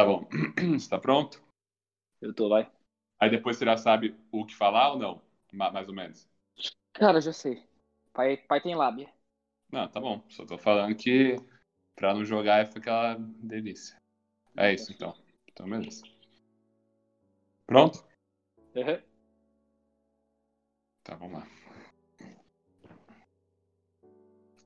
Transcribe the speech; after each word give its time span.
Tá 0.00 0.06
bom. 0.06 0.26
Está 0.76 0.98
pronto? 0.98 1.42
Eu 2.22 2.32
tô, 2.32 2.48
vai. 2.48 2.66
Aí 3.20 3.28
depois 3.28 3.58
você 3.58 3.66
já 3.66 3.76
sabe 3.76 4.16
o 4.32 4.46
que 4.46 4.56
falar 4.56 4.92
ou 4.92 4.98
não? 4.98 5.22
Ma- 5.52 5.70
Mais 5.70 5.86
ou 5.88 5.94
menos. 5.94 6.26
Cara, 6.94 7.20
já 7.20 7.34
sei. 7.34 7.62
Pai, 8.14 8.38
pai 8.48 8.62
tem 8.62 8.74
lábia. 8.74 9.12
Não, 9.70 9.86
tá 9.86 10.00
bom. 10.00 10.24
Só 10.30 10.46
tô 10.46 10.56
falando 10.56 10.96
que 10.96 11.36
pra 11.94 12.14
não 12.14 12.24
jogar 12.24 12.66
fica 12.66 12.78
aquela 12.80 13.16
delícia. 13.18 13.94
É 14.56 14.72
isso, 14.72 14.90
então. 14.90 15.14
Então, 15.52 15.68
beleza. 15.68 16.02
Pronto? 17.66 18.02
Uhum. 18.74 19.02
Tá, 21.04 21.14
vamos 21.14 21.40
lá. 21.40 21.46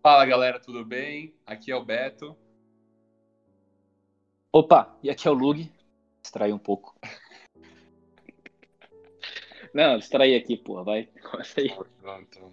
Fala, 0.01 0.25
galera, 0.27 0.61
tudo 0.61 0.85
bem? 0.85 1.35
Aqui 1.45 1.73
é 1.73 1.77
o 1.77 1.85
Beto. 1.85 2.39
Opa, 4.57 4.97
e 5.03 5.11
aqui 5.11 5.27
é 5.27 5.31
o 5.33 5.35
Lug. 5.35 5.69
Distraí 6.23 6.53
um 6.53 6.59
pouco. 6.59 6.95
Não, 9.75 9.99
distraí 9.99 10.37
aqui, 10.37 10.57
porra, 10.57 10.85
vai. 10.85 11.09
Começa 11.29 11.61
aí. 11.61 11.75
Pronto. 12.01 12.53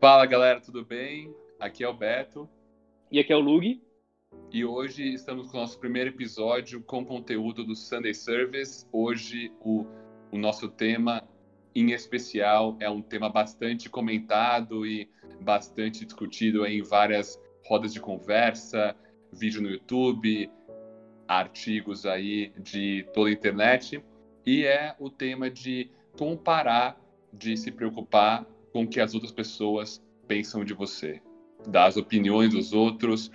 Fala, 0.00 0.24
galera, 0.24 0.58
tudo 0.58 0.82
bem? 0.82 1.36
Aqui 1.58 1.84
é 1.84 1.88
o 1.90 1.92
Beto. 1.92 2.48
E 3.12 3.20
aqui 3.20 3.34
é 3.34 3.36
o 3.36 3.40
Lug. 3.40 3.82
E 4.50 4.64
hoje 4.64 5.12
estamos 5.12 5.50
com 5.50 5.58
o 5.58 5.60
nosso 5.60 5.78
primeiro 5.78 6.08
episódio 6.08 6.82
com 6.84 7.04
conteúdo 7.04 7.62
do 7.62 7.76
Sunday 7.76 8.14
Service. 8.14 8.86
Hoje 8.90 9.52
o, 9.60 9.84
o 10.32 10.38
nosso 10.38 10.70
tema 10.70 11.22
em 11.74 11.90
especial 11.90 12.78
é 12.80 12.88
um 12.88 13.02
tema 13.02 13.28
bastante 13.28 13.90
comentado 13.90 14.86
e 14.86 15.06
bastante 15.42 16.06
discutido 16.06 16.64
em 16.64 16.80
várias 16.80 17.38
rodas 17.66 17.92
de 17.92 18.00
conversa, 18.00 18.96
vídeo 19.32 19.62
no 19.62 19.70
YouTube, 19.70 20.50
artigos 21.26 22.06
aí 22.06 22.52
de 22.58 23.06
toda 23.14 23.30
a 23.30 23.32
internet. 23.32 24.02
E 24.44 24.64
é 24.64 24.94
o 24.98 25.08
tema 25.10 25.50
de 25.50 25.90
comparar, 26.18 27.00
de 27.32 27.56
se 27.56 27.70
preocupar 27.70 28.44
com 28.72 28.82
o 28.82 28.88
que 28.88 29.00
as 29.00 29.14
outras 29.14 29.32
pessoas 29.32 30.02
pensam 30.26 30.64
de 30.64 30.74
você, 30.74 31.20
das 31.66 31.96
opiniões 31.96 32.50
dos 32.50 32.72
outros, 32.72 33.30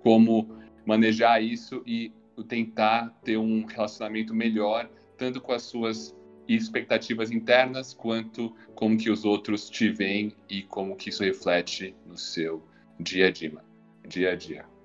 como 0.00 0.48
manejar 0.84 1.42
isso 1.42 1.82
e 1.86 2.12
tentar 2.48 3.10
ter 3.24 3.36
um 3.36 3.64
relacionamento 3.64 4.34
melhor, 4.34 4.88
tanto 5.16 5.40
com 5.40 5.52
as 5.52 5.62
suas 5.62 6.14
expectativas 6.46 7.30
internas, 7.30 7.92
quanto 7.92 8.54
como 8.74 8.96
que 8.96 9.10
os 9.10 9.24
outros 9.24 9.68
te 9.68 9.90
veem 9.90 10.34
e 10.48 10.62
como 10.62 10.96
que 10.96 11.10
isso 11.10 11.22
reflete 11.22 11.94
no 12.06 12.16
seu 12.16 12.62
dia 12.98 13.26
a 13.26 13.30
dia. 13.30 13.58
Dia 14.06 14.32
a 14.32 14.36
dia. 14.36 14.77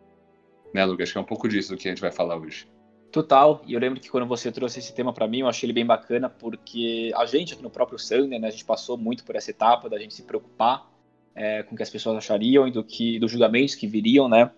Né, 0.73 0.83
Lucas? 0.85 1.11
Que 1.11 1.17
é 1.17 1.21
um 1.21 1.25
pouco 1.25 1.47
disso 1.47 1.75
que 1.77 1.87
a 1.87 1.91
gente 1.91 2.01
vai 2.01 2.11
falar 2.11 2.37
hoje. 2.37 2.67
Total, 3.11 3.61
e 3.67 3.73
eu 3.75 3.79
lembro 3.79 3.99
que 3.99 4.09
quando 4.09 4.25
você 4.25 4.51
trouxe 4.51 4.79
esse 4.79 4.91
tema 4.91 5.13
para 5.13 5.27
mim, 5.27 5.41
eu 5.41 5.47
achei 5.47 5.67
ele 5.67 5.73
bem 5.73 5.85
bacana, 5.85 6.27
porque 6.27 7.11
a 7.15 7.27
gente 7.27 7.53
aqui 7.53 7.61
no 7.61 7.69
próprio 7.69 7.99
Sunday, 7.99 8.39
né, 8.39 8.47
a 8.47 8.51
gente 8.51 8.65
passou 8.65 8.97
muito 8.97 9.23
por 9.23 9.35
essa 9.35 9.51
etapa 9.51 9.87
da 9.87 9.99
gente 9.99 10.15
se 10.15 10.23
preocupar 10.23 10.91
é, 11.35 11.61
com 11.61 11.75
o 11.75 11.77
que 11.77 11.83
as 11.83 11.91
pessoas 11.91 12.17
achariam 12.17 12.67
e 12.67 12.71
do 12.71 12.83
que, 12.83 13.19
dos 13.19 13.29
julgamentos 13.29 13.75
que 13.75 13.85
viriam, 13.85 14.27
né? 14.27 14.49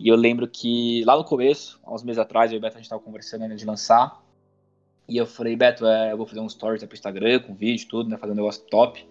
E 0.00 0.08
eu 0.08 0.16
lembro 0.16 0.48
que 0.48 1.04
lá 1.04 1.18
no 1.18 1.24
começo, 1.24 1.78
há 1.84 1.92
uns 1.92 2.02
meses 2.02 2.18
atrás, 2.18 2.50
eu 2.50 2.56
e 2.56 2.58
o 2.58 2.62
Beto 2.62 2.76
a 2.76 2.78
gente 2.78 2.86
estava 2.86 3.02
conversando 3.02 3.42
ainda 3.42 3.56
de 3.56 3.66
lançar, 3.66 4.22
e 5.06 5.18
eu 5.18 5.26
falei, 5.26 5.54
Beto, 5.54 5.84
é, 5.86 6.12
eu 6.12 6.16
vou 6.16 6.26
fazer 6.26 6.40
um 6.40 6.48
stories 6.48 6.82
pro 6.84 6.94
Instagram, 6.94 7.40
com 7.40 7.54
vídeo 7.54 7.84
e 7.84 7.88
tudo, 7.88 8.08
né, 8.08 8.16
fazer 8.16 8.32
um 8.32 8.36
negócio 8.36 8.64
top. 8.70 9.06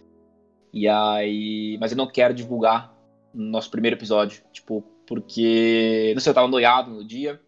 E 0.73 0.87
aí, 0.87 1.77
mas 1.79 1.91
eu 1.91 1.97
não 1.97 2.07
quero 2.07 2.33
divulgar 2.33 2.95
no 3.31 3.45
nosso 3.45 3.69
primeiro 3.69 3.95
episódio, 3.95 4.41
tipo, 4.51 4.83
porque, 5.07 6.11
não 6.13 6.21
sei, 6.21 6.31
eu 6.31 6.35
tava 6.35 6.47
noiado 6.47 6.91
no 6.91 7.03
dia, 7.03 7.41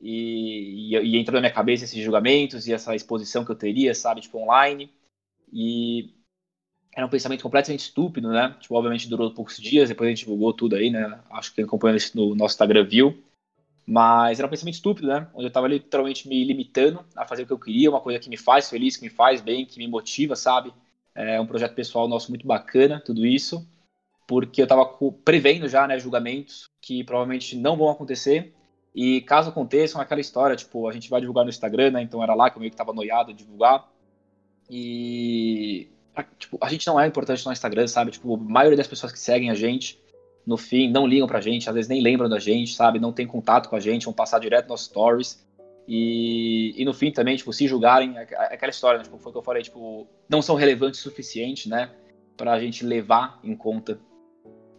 e, 0.00 0.96
e, 0.96 0.98
e 0.98 1.16
entrou 1.18 1.36
na 1.36 1.42
minha 1.42 1.52
cabeça 1.52 1.84
esses 1.84 2.02
julgamentos 2.02 2.66
e 2.66 2.72
essa 2.72 2.94
exposição 2.96 3.44
que 3.44 3.52
eu 3.52 3.56
teria, 3.56 3.94
sabe, 3.94 4.20
tipo, 4.20 4.38
online. 4.38 4.90
E 5.52 6.10
era 6.94 7.06
um 7.06 7.10
pensamento 7.10 7.42
completamente 7.42 7.80
estúpido, 7.80 8.28
né? 8.30 8.56
Tipo, 8.60 8.74
obviamente 8.74 9.08
durou 9.08 9.32
poucos 9.32 9.56
dias, 9.58 9.88
depois 9.88 10.08
a 10.08 10.10
gente 10.10 10.24
divulgou 10.24 10.52
tudo 10.52 10.74
aí, 10.74 10.90
né? 10.90 11.20
Acho 11.30 11.54
que 11.54 11.62
acompanhou 11.62 11.96
isso 11.96 12.16
no 12.16 12.34
nosso 12.34 12.54
Instagram 12.54 12.84
viu. 12.84 13.22
Mas 13.86 14.38
era 14.38 14.46
um 14.46 14.50
pensamento 14.50 14.74
estúpido, 14.74 15.08
né? 15.08 15.28
Onde 15.34 15.46
eu 15.46 15.50
tava 15.50 15.68
literalmente 15.68 16.28
me 16.28 16.42
limitando 16.44 17.04
a 17.16 17.26
fazer 17.26 17.42
o 17.42 17.46
que 17.46 17.52
eu 17.52 17.58
queria, 17.58 17.90
uma 17.90 18.00
coisa 18.00 18.18
que 18.18 18.28
me 18.28 18.36
faz 18.36 18.68
feliz, 18.68 18.96
que 18.96 19.04
me 19.04 19.10
faz 19.10 19.40
bem, 19.40 19.66
que 19.66 19.78
me 19.78 19.88
motiva, 19.88 20.36
sabe? 20.36 20.72
É 21.14 21.40
um 21.40 21.46
projeto 21.46 21.74
pessoal 21.74 22.08
nosso 22.08 22.30
muito 22.30 22.46
bacana, 22.46 23.00
tudo 23.00 23.26
isso. 23.26 23.66
Porque 24.26 24.62
eu 24.62 24.66
tava 24.66 24.86
prevendo 25.24 25.68
já, 25.68 25.86
né, 25.86 25.98
julgamentos 25.98 26.70
que 26.80 27.04
provavelmente 27.04 27.56
não 27.56 27.76
vão 27.76 27.88
acontecer 27.90 28.52
e 28.94 29.22
caso 29.22 29.50
aconteçam, 29.50 30.00
aquela 30.00 30.20
história, 30.20 30.54
tipo, 30.54 30.86
a 30.88 30.92
gente 30.92 31.08
vai 31.08 31.20
divulgar 31.20 31.44
no 31.44 31.50
Instagram, 31.50 31.92
né? 31.92 32.02
Então 32.02 32.22
era 32.22 32.34
lá 32.34 32.50
que 32.50 32.56
eu 32.56 32.60
meio 32.60 32.70
que 32.70 32.76
tava 32.76 32.92
noiado 32.92 33.32
de 33.32 33.38
divulgar. 33.42 33.88
E 34.68 35.88
tipo, 36.38 36.58
a 36.60 36.68
gente 36.68 36.86
não 36.86 37.00
é 37.00 37.06
importante 37.06 37.44
no 37.46 37.52
Instagram, 37.52 37.86
sabe? 37.86 38.10
Tipo, 38.10 38.34
a 38.34 38.38
maioria 38.38 38.76
das 38.76 38.86
pessoas 38.86 39.12
que 39.12 39.18
seguem 39.18 39.50
a 39.50 39.54
gente, 39.54 39.98
no 40.46 40.58
fim, 40.58 40.90
não 40.90 41.06
ligam 41.06 41.26
pra 41.26 41.40
gente, 41.40 41.68
às 41.68 41.74
vezes 41.74 41.88
nem 41.88 42.02
lembram 42.02 42.28
da 42.28 42.38
gente, 42.38 42.74
sabe? 42.74 42.98
Não 42.98 43.12
tem 43.12 43.26
contato 43.26 43.68
com 43.68 43.76
a 43.76 43.80
gente, 43.80 44.04
vão 44.04 44.12
passar 44.12 44.38
direto 44.38 44.68
nos 44.68 44.84
stories. 44.84 45.42
E, 45.88 46.74
e 46.76 46.84
no 46.84 46.92
fim 46.92 47.10
também, 47.10 47.36
tipo, 47.36 47.52
se 47.52 47.66
julgarem, 47.66 48.16
é 48.16 48.22
aquela 48.54 48.70
história, 48.70 48.98
né? 48.98 49.04
tipo, 49.04 49.18
foi 49.18 49.30
o 49.30 49.32
que 49.32 49.38
eu 49.38 49.42
falei, 49.42 49.62
tipo, 49.62 50.06
não 50.28 50.42
são 50.42 50.54
relevantes 50.54 51.00
o 51.00 51.02
suficiente, 51.02 51.68
né? 51.68 51.90
Pra 52.36 52.60
gente 52.60 52.84
levar 52.84 53.40
em 53.42 53.56
conta. 53.56 53.98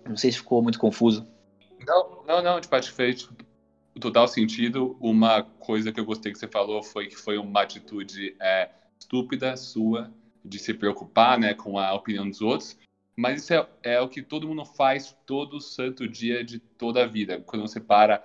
Não 0.07 0.17
sei 0.17 0.31
se 0.31 0.37
ficou 0.37 0.61
muito 0.61 0.79
confuso. 0.79 1.27
Não, 1.85 2.23
não, 2.25 2.41
não, 2.41 2.61
tipo, 2.61 2.75
acho 2.75 2.89
que 2.89 2.95
fez 2.95 3.29
total 3.99 4.27
sentido. 4.27 4.97
Uma 4.99 5.43
coisa 5.43 5.91
que 5.91 5.99
eu 5.99 6.05
gostei 6.05 6.31
que 6.31 6.39
você 6.39 6.47
falou 6.47 6.81
foi 6.83 7.07
que 7.07 7.15
foi 7.15 7.37
uma 7.37 7.61
atitude 7.61 8.35
é, 8.41 8.69
estúpida 8.99 9.55
sua 9.57 10.11
de 10.43 10.59
se 10.59 10.73
preocupar 10.73 11.39
né, 11.39 11.53
com 11.53 11.77
a 11.77 11.93
opinião 11.93 12.27
dos 12.27 12.41
outros. 12.41 12.77
Mas 13.15 13.43
isso 13.43 13.53
é, 13.53 13.67
é, 13.83 14.01
o 14.01 14.09
que 14.09 14.21
todo 14.21 14.47
mundo 14.47 14.65
faz 14.65 15.15
todo 15.25 15.61
santo 15.61 16.07
dia 16.07 16.43
de 16.43 16.59
toda 16.59 17.03
a 17.03 17.07
vida. 17.07 17.41
Quando 17.41 17.61
você 17.61 17.79
para 17.79 18.23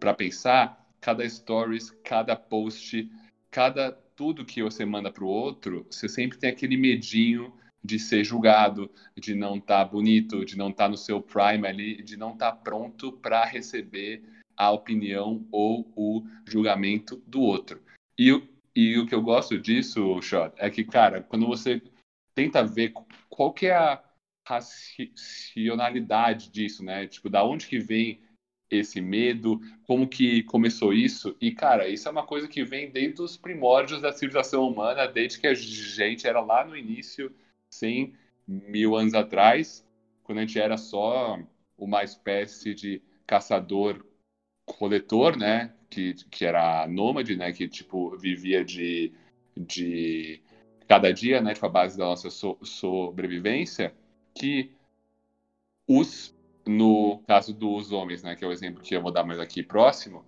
para 0.00 0.12
pensar, 0.12 0.84
cada 1.00 1.28
stories, 1.28 1.90
cada 2.02 2.34
post, 2.34 3.08
cada 3.50 3.92
tudo 4.16 4.44
que 4.44 4.62
você 4.62 4.84
manda 4.84 5.10
para 5.10 5.24
o 5.24 5.28
outro, 5.28 5.86
você 5.88 6.08
sempre 6.08 6.38
tem 6.38 6.50
aquele 6.50 6.76
medinho 6.76 7.52
de 7.84 7.98
ser 7.98 8.24
julgado, 8.24 8.90
de 9.14 9.34
não 9.34 9.56
estar 9.56 9.84
tá 9.84 9.90
bonito, 9.90 10.44
de 10.44 10.56
não 10.56 10.70
estar 10.70 10.84
tá 10.84 10.88
no 10.88 10.96
seu 10.96 11.20
prime 11.20 11.68
ali, 11.68 12.02
de 12.02 12.16
não 12.16 12.32
estar 12.32 12.52
tá 12.52 12.56
pronto 12.56 13.12
para 13.12 13.44
receber 13.44 14.22
a 14.56 14.70
opinião 14.70 15.46
ou 15.52 15.92
o 15.94 16.24
julgamento 16.46 17.22
do 17.26 17.40
outro. 17.40 17.82
E, 18.18 18.30
e 18.74 18.98
o 18.98 19.06
que 19.06 19.14
eu 19.14 19.20
gosto 19.20 19.58
disso, 19.58 20.20
Shot, 20.22 20.54
é 20.56 20.70
que, 20.70 20.84
cara, 20.84 21.22
quando 21.22 21.46
você 21.46 21.82
tenta 22.34 22.64
ver 22.64 22.94
qual 23.28 23.52
que 23.52 23.66
é 23.66 23.76
a 23.76 24.02
racionalidade 24.46 26.50
disso, 26.50 26.84
né? 26.84 27.06
Tipo, 27.06 27.28
da 27.28 27.44
onde 27.44 27.66
que 27.66 27.78
vem 27.78 28.22
esse 28.70 29.00
medo, 29.00 29.60
como 29.86 30.08
que 30.08 30.42
começou 30.44 30.92
isso? 30.92 31.36
E, 31.40 31.52
cara, 31.52 31.88
isso 31.88 32.08
é 32.08 32.10
uma 32.10 32.26
coisa 32.26 32.48
que 32.48 32.64
vem 32.64 32.90
desde 32.90 33.22
os 33.22 33.36
primórdios 33.36 34.00
da 34.00 34.12
civilização 34.12 34.68
humana, 34.68 35.06
desde 35.06 35.38
que 35.38 35.46
a 35.46 35.54
gente 35.54 36.26
era 36.26 36.40
lá 36.40 36.64
no 36.64 36.76
início, 36.76 37.32
100 37.74 38.14
mil 38.46 38.96
anos 38.96 39.14
atrás, 39.14 39.86
quando 40.22 40.38
a 40.38 40.40
gente 40.42 40.58
era 40.58 40.76
só 40.76 41.38
uma 41.76 42.02
espécie 42.02 42.74
de 42.74 43.02
caçador 43.26 44.04
coletor, 44.64 45.36
né, 45.36 45.72
que, 45.90 46.14
que 46.30 46.44
era 46.44 46.86
nômade, 46.86 47.36
né, 47.36 47.52
que 47.52 47.68
tipo 47.68 48.16
vivia 48.16 48.64
de, 48.64 49.12
de 49.56 50.40
cada 50.88 51.12
dia, 51.12 51.40
né, 51.40 51.54
tipo 51.54 51.66
a 51.66 51.70
base 51.70 51.98
da 51.98 52.04
nossa 52.04 52.30
so, 52.30 52.58
sobrevivência, 52.62 53.94
que 54.34 54.70
os 55.86 56.34
no 56.66 57.18
caso 57.26 57.52
dos 57.52 57.92
homens, 57.92 58.22
né, 58.22 58.34
que 58.34 58.44
é 58.44 58.48
o 58.48 58.52
exemplo 58.52 58.82
que 58.82 58.96
eu 58.96 59.02
vou 59.02 59.12
dar 59.12 59.22
mais 59.22 59.38
aqui 59.38 59.62
próximo, 59.62 60.24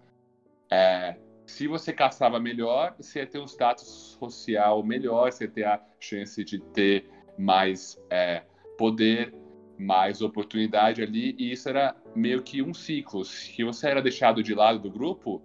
é, 0.71 1.17
se 1.47 1.67
você 1.67 1.93
caçava 1.93 2.39
melhor, 2.39 2.95
você 2.99 3.21
ia 3.21 3.27
ter 3.27 3.39
um 3.39 3.47
status 3.47 3.89
social 4.19 4.83
melhor, 4.83 5.33
você 5.33 5.45
ia 5.45 5.51
ter 5.51 5.65
a 5.65 5.81
chance 5.99 6.43
de 6.45 6.59
ter 6.59 7.09
mais 7.39 7.99
é, 8.11 8.43
poder, 8.79 9.35
mais 9.79 10.23
oportunidade 10.23 11.03
ali, 11.03 11.35
e 11.39 11.53
isso 11.53 11.69
era 11.69 11.95
meio 12.15 12.43
que 12.43 12.63
um 12.63 12.73
ciclo. 12.73 13.25
Se 13.25 13.63
você 13.63 13.89
era 13.89 14.03
deixado 14.03 14.43
de 14.43 14.55
lado 14.55 14.79
do 14.79 14.91
grupo, 14.91 15.43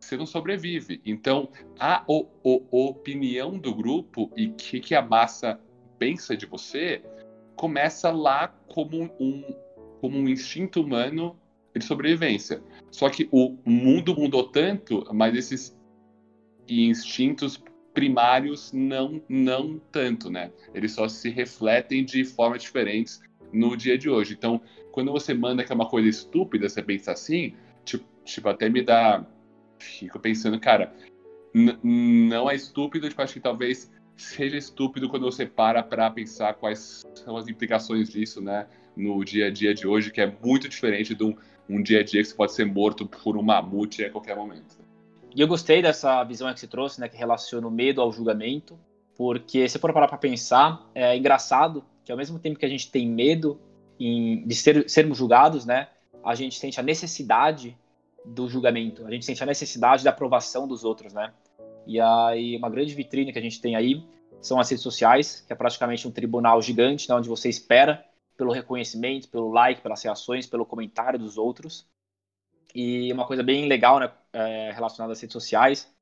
você 0.00 0.16
não 0.16 0.26
sobrevive. 0.26 1.00
Então, 1.04 1.48
a, 1.78 2.04
o, 2.06 2.26
o, 2.42 2.86
opinião 2.88 3.58
do 3.58 3.74
grupo 3.74 4.30
e 4.36 4.48
o 4.48 4.54
que, 4.54 4.80
que 4.80 4.94
a 4.94 5.02
massa 5.02 5.60
pensa 5.98 6.36
de 6.36 6.46
você 6.46 7.02
começa 7.56 8.10
lá 8.10 8.48
como 8.48 9.10
um, 9.18 9.42
como 10.00 10.18
um 10.18 10.28
instinto 10.28 10.82
humano 10.82 11.38
de 11.74 11.84
sobrevivência. 11.84 12.62
Só 12.90 13.08
que 13.08 13.28
o 13.32 13.56
mundo 13.64 14.14
mudou 14.14 14.44
tanto, 14.44 15.04
mas 15.12 15.34
esses 15.34 15.76
instintos 16.68 17.62
primários 17.94 18.72
não 18.72 19.22
não 19.28 19.80
tanto, 19.90 20.28
né? 20.28 20.50
Eles 20.74 20.92
só 20.92 21.08
se 21.08 21.30
refletem 21.30 22.04
de 22.04 22.24
formas 22.24 22.62
diferentes 22.62 23.22
no 23.52 23.76
dia 23.76 23.96
de 23.96 24.10
hoje. 24.10 24.34
Então, 24.34 24.60
quando 24.90 25.12
você 25.12 25.32
manda 25.32 25.64
que 25.64 25.72
é 25.72 25.74
uma 25.74 25.88
coisa 25.88 26.08
estúpida, 26.08 26.68
você 26.68 26.82
pensa 26.82 27.12
assim, 27.12 27.54
tipo, 27.84 28.04
tipo 28.24 28.48
até 28.48 28.68
me 28.68 28.82
dá 28.82 29.24
fico 29.78 30.18
pensando, 30.18 30.58
cara, 30.58 30.92
não 31.54 32.50
é 32.50 32.56
estúpido, 32.56 33.08
tipo, 33.08 33.22
acho 33.22 33.34
que 33.34 33.40
talvez 33.40 33.90
seja 34.16 34.56
estúpido 34.56 35.08
quando 35.08 35.24
você 35.24 35.46
para 35.46 35.82
para 35.82 36.10
pensar 36.10 36.54
quais 36.54 37.04
são 37.14 37.36
as 37.36 37.48
implicações 37.48 38.08
disso, 38.08 38.40
né, 38.40 38.66
no 38.96 39.24
dia 39.24 39.46
a 39.46 39.50
dia 39.50 39.74
de 39.74 39.86
hoje, 39.86 40.10
que 40.10 40.20
é 40.20 40.32
muito 40.42 40.68
diferente 40.68 41.14
de 41.14 41.24
um, 41.24 41.34
um 41.68 41.82
dia 41.82 42.00
a 42.00 42.02
dia 42.02 42.22
que 42.22 42.28
você 42.28 42.34
pode 42.34 42.52
ser 42.52 42.64
morto 42.64 43.06
por 43.06 43.36
um 43.36 43.42
mamute 43.42 44.04
a 44.04 44.10
qualquer 44.10 44.36
momento. 44.36 44.83
E 45.34 45.40
eu 45.40 45.48
gostei 45.48 45.82
dessa 45.82 46.22
visão 46.22 46.52
que 46.54 46.60
você 46.60 46.66
trouxe, 46.66 47.00
né, 47.00 47.08
que 47.08 47.16
relaciona 47.16 47.66
o 47.66 47.70
medo 47.70 48.00
ao 48.00 48.12
julgamento, 48.12 48.78
porque 49.16 49.68
se 49.68 49.78
for 49.78 49.92
parar 49.92 50.06
para 50.06 50.16
pensar, 50.16 50.88
é 50.94 51.16
engraçado 51.16 51.84
que 52.04 52.12
ao 52.12 52.18
mesmo 52.18 52.38
tempo 52.38 52.58
que 52.58 52.64
a 52.66 52.68
gente 52.68 52.90
tem 52.90 53.08
medo 53.08 53.60
em, 53.98 54.46
de 54.46 54.54
ser, 54.54 54.88
sermos 54.88 55.18
julgados, 55.18 55.64
né, 55.64 55.88
a 56.24 56.34
gente 56.34 56.58
sente 56.58 56.78
a 56.78 56.82
necessidade 56.82 57.76
do 58.24 58.48
julgamento, 58.48 59.04
a 59.06 59.10
gente 59.10 59.24
sente 59.24 59.42
a 59.42 59.46
necessidade 59.46 60.04
da 60.04 60.10
aprovação 60.10 60.66
dos 60.66 60.84
outros, 60.84 61.12
né? 61.12 61.32
E 61.86 62.00
aí, 62.00 62.56
uma 62.56 62.70
grande 62.70 62.94
vitrine 62.94 63.30
que 63.30 63.38
a 63.38 63.42
gente 63.42 63.60
tem 63.60 63.76
aí 63.76 64.02
são 64.40 64.58
as 64.58 64.70
redes 64.70 64.82
sociais, 64.82 65.42
que 65.46 65.52
é 65.52 65.56
praticamente 65.56 66.08
um 66.08 66.10
tribunal 66.10 66.62
gigante, 66.62 67.08
né, 67.08 67.14
onde 67.14 67.28
você 67.28 67.48
espera 67.48 68.04
pelo 68.36 68.52
reconhecimento, 68.52 69.28
pelo 69.28 69.50
like, 69.50 69.82
pelas 69.82 70.02
reações, 70.02 70.46
pelo 70.46 70.64
comentário 70.64 71.18
dos 71.18 71.36
outros. 71.36 71.86
E 72.74 73.12
uma 73.12 73.26
coisa 73.26 73.42
bem 73.42 73.68
legal 73.68 74.00
né, 74.00 74.10
é, 74.32 74.72
relacionada 74.72 75.12
às 75.12 75.20
redes 75.20 75.32
sociais 75.32 75.92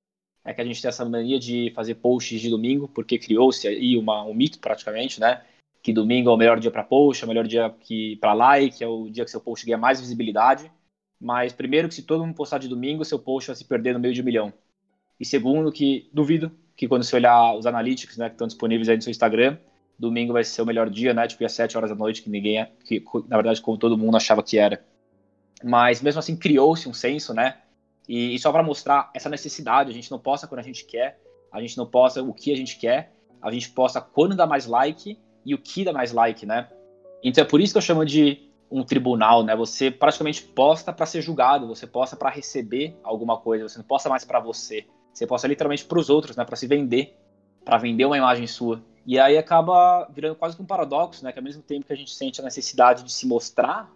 é 0.45 0.53
que 0.53 0.61
a 0.61 0.65
gente 0.65 0.81
tem 0.81 0.89
essa 0.89 1.05
mania 1.05 1.39
de 1.39 1.71
fazer 1.75 1.97
posts 1.97 2.41
de 2.41 2.51
domingo, 2.51 2.89
porque 2.89 3.19
criou-se 3.19 3.69
aí 3.69 3.97
uma, 3.97 4.25
um 4.25 4.35
mito 4.35 4.59
praticamente, 4.59 5.21
né? 5.21 5.43
Que 5.83 5.93
domingo 5.93 6.31
é 6.31 6.33
o 6.33 6.37
melhor 6.37 6.59
dia 6.59 6.71
para 6.71 6.83
post, 6.83 7.23
é 7.23 7.27
o 7.27 7.29
melhor 7.29 7.47
dia 7.47 7.75
para 8.21 8.33
like, 8.33 8.83
é 8.83 8.87
o 8.87 9.09
dia 9.09 9.25
que 9.25 9.31
seu 9.31 9.41
post 9.41 9.65
ganha 9.65 9.79
mais 9.79 10.01
visibilidade. 10.01 10.71
Mas 11.21 11.53
primeiro 11.53 11.89
que 11.89 11.95
se 11.95 12.03
todo 12.03 12.25
mundo 12.25 12.35
postar 12.35 12.59
de 12.59 12.69
domingo, 12.69 13.05
seu 13.05 13.19
post 13.19 13.49
vai 13.49 13.57
se 13.57 13.65
perder 13.65 13.93
no 13.93 14.01
meio 14.01 14.15
de 14.15 14.21
um 14.21 14.25
milhão. 14.25 14.53
E 15.21 15.25
segundo, 15.25 15.71
que 15.71 16.09
duvido 16.13 16.51
que 16.77 16.89
quando 16.89 17.05
você 17.05 17.15
olhar 17.15 17.55
os 17.55 17.67
analytics 17.67 18.17
né, 18.17 18.29
que 18.29 18.35
estão 18.35 18.47
disponíveis 18.47 18.89
aí 18.89 18.97
no 18.97 19.03
seu 19.03 19.11
Instagram, 19.11 19.57
domingo 19.99 20.33
vai 20.33 20.43
ser 20.43 20.63
o 20.63 20.67
melhor 20.67 20.91
dia, 20.91 21.15
né? 21.15 21.29
Tipo, 21.29 21.45
às 21.45 21.53
7 21.53 21.77
horas 21.77 21.91
da 21.91 21.97
noite, 21.97 22.23
que 22.23 22.31
ninguém, 22.31 22.67
que 22.85 23.05
na 23.29 23.37
verdade, 23.37 23.61
como 23.61 23.79
todo 23.79 23.97
mundo 23.97 24.17
achava 24.17 24.43
que 24.43 24.59
era. 24.59 24.85
Mas 25.63 26.01
mesmo 26.01 26.19
assim, 26.19 26.37
criou-se 26.37 26.89
um 26.89 26.95
senso, 26.95 27.33
né? 27.33 27.59
E, 28.09 28.35
e 28.35 28.39
só 28.39 28.51
para 28.51 28.63
mostrar 28.63 29.11
essa 29.15 29.29
necessidade, 29.29 29.91
a 29.91 29.95
gente 29.95 30.11
não 30.11 30.19
posta 30.19 30.47
quando 30.47 30.61
a 30.61 30.65
gente 30.65 30.85
quer, 30.85 31.21
a 31.51 31.61
gente 31.61 31.77
não 31.77 31.87
posta 31.87 32.23
o 32.23 32.33
que 32.33 32.53
a 32.53 32.57
gente 32.57 32.77
quer, 32.79 33.13
a 33.41 33.51
gente 33.51 33.71
posta 33.71 34.01
quando 34.01 34.37
dá 34.37 34.47
mais 34.47 34.67
like 34.67 35.19
e 35.45 35.55
o 35.55 35.59
que 35.59 35.85
dá 35.85 35.93
mais 35.93 36.13
like, 36.13 36.47
né? 36.47 36.69
Então 37.23 37.43
é 37.43 37.47
por 37.47 37.61
isso 37.61 37.73
que 37.73 37.79
eu 37.79 37.83
chamo 37.83 38.05
de 38.05 38.51
um 38.71 38.83
tribunal, 38.83 39.45
né? 39.45 39.55
Você 39.55 39.91
praticamente 39.91 40.43
posta 40.43 40.93
para 40.93 41.05
ser 41.05 41.21
julgado, 41.21 41.67
você 41.67 41.87
posta 41.87 42.17
para 42.17 42.31
receber 42.31 42.97
alguma 43.05 43.37
coisa, 43.37 43.69
você 43.69 43.79
não 43.79 43.85
posta 43.85 44.09
mais 44.09 44.25
para 44.25 44.41
você. 44.41 44.87
Você 45.13 45.27
posta 45.27 45.47
literalmente 45.47 45.85
para 45.85 45.99
os 45.99 46.09
outros, 46.09 46.37
né? 46.37 46.45
Para 46.45 46.57
se 46.57 46.67
vender, 46.67 47.15
para 47.65 47.77
vender 47.77 48.07
uma 48.07 48.17
imagem 48.17 48.47
sua. 48.47 48.83
E 49.05 49.19
aí 49.19 49.37
acaba 49.37 50.09
virando 50.13 50.37
quase 50.37 50.57
que 50.57 50.63
um 50.63 50.67
paradoxo, 50.67 51.23
né? 51.23 51.33
Que 51.33 51.39
ao 51.39 51.45
mesmo 51.45 51.63
tempo 51.63 51.87
que 51.87 51.93
a 51.93 51.97
gente 51.97 52.15
sente 52.15 52.41
a 52.41 52.45
necessidade 52.45 53.03
de 53.03 53.13
se 53.13 53.27
mostrar, 53.27 53.93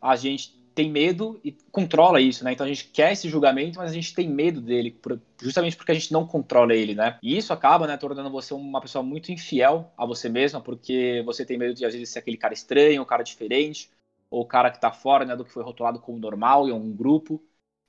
a 0.00 0.14
gente 0.14 0.63
tem 0.74 0.90
medo 0.90 1.40
e 1.44 1.52
controla 1.70 2.20
isso, 2.20 2.42
né? 2.44 2.52
Então 2.52 2.66
a 2.66 2.68
gente 2.68 2.88
quer 2.88 3.12
esse 3.12 3.28
julgamento, 3.28 3.78
mas 3.78 3.90
a 3.90 3.94
gente 3.94 4.14
tem 4.14 4.28
medo 4.28 4.60
dele, 4.60 4.98
justamente 5.40 5.76
porque 5.76 5.92
a 5.92 5.94
gente 5.94 6.12
não 6.12 6.26
controla 6.26 6.74
ele, 6.74 6.94
né? 6.94 7.18
E 7.22 7.36
isso 7.36 7.52
acaba, 7.52 7.86
né, 7.86 7.96
tornando 7.96 8.30
você 8.30 8.52
uma 8.52 8.80
pessoa 8.80 9.02
muito 9.02 9.30
infiel 9.30 9.92
a 9.96 10.04
você 10.04 10.28
mesma, 10.28 10.60
porque 10.60 11.22
você 11.24 11.44
tem 11.44 11.56
medo 11.56 11.74
de 11.74 11.84
às 11.84 11.92
vezes 11.94 12.10
ser 12.10 12.18
aquele 12.18 12.36
cara 12.36 12.52
estranho, 12.52 13.02
um 13.02 13.06
cara 13.06 13.22
diferente, 13.22 13.90
ou 14.28 14.42
o 14.42 14.46
cara 14.46 14.70
que 14.70 14.80
tá 14.80 14.90
fora, 14.90 15.24
né, 15.24 15.36
do 15.36 15.44
que 15.44 15.52
foi 15.52 15.62
rotulado 15.62 16.00
como 16.00 16.18
normal 16.18 16.68
em 16.68 16.72
um 16.72 16.92
grupo. 16.92 17.40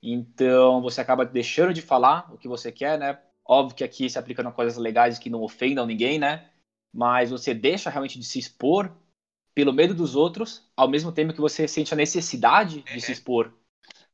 Então 0.01 0.81
você 0.81 1.01
acaba 1.01 1.25
deixando 1.25 1.73
de 1.73 1.81
falar 1.81 2.31
o 2.33 2.37
que 2.37 2.47
você 2.47 2.71
quer, 2.71 2.99
né? 2.99 3.19
Óbvio 3.43 3.77
que 3.77 3.83
aqui 3.83 4.09
se 4.09 4.19
aplicando 4.19 4.51
coisas 4.51 4.77
legais 4.77 5.17
que 5.17 5.29
não 5.29 5.41
ofendam 5.41 5.85
ninguém, 5.85 6.19
né? 6.19 6.49
Mas 6.93 7.31
você 7.31 7.53
deixa 7.53 7.89
realmente 7.89 8.19
de 8.19 8.25
se 8.25 8.39
expor 8.39 8.91
pelo 9.55 9.73
medo 9.73 9.95
dos 9.95 10.15
outros, 10.15 10.69
ao 10.75 10.89
mesmo 10.89 11.13
tempo 11.13 11.33
que 11.33 11.39
você 11.39 11.65
sente 11.65 11.93
a 11.93 11.97
necessidade 11.97 12.83
de 12.83 12.99
se 12.99 13.13
expor. 13.13 13.53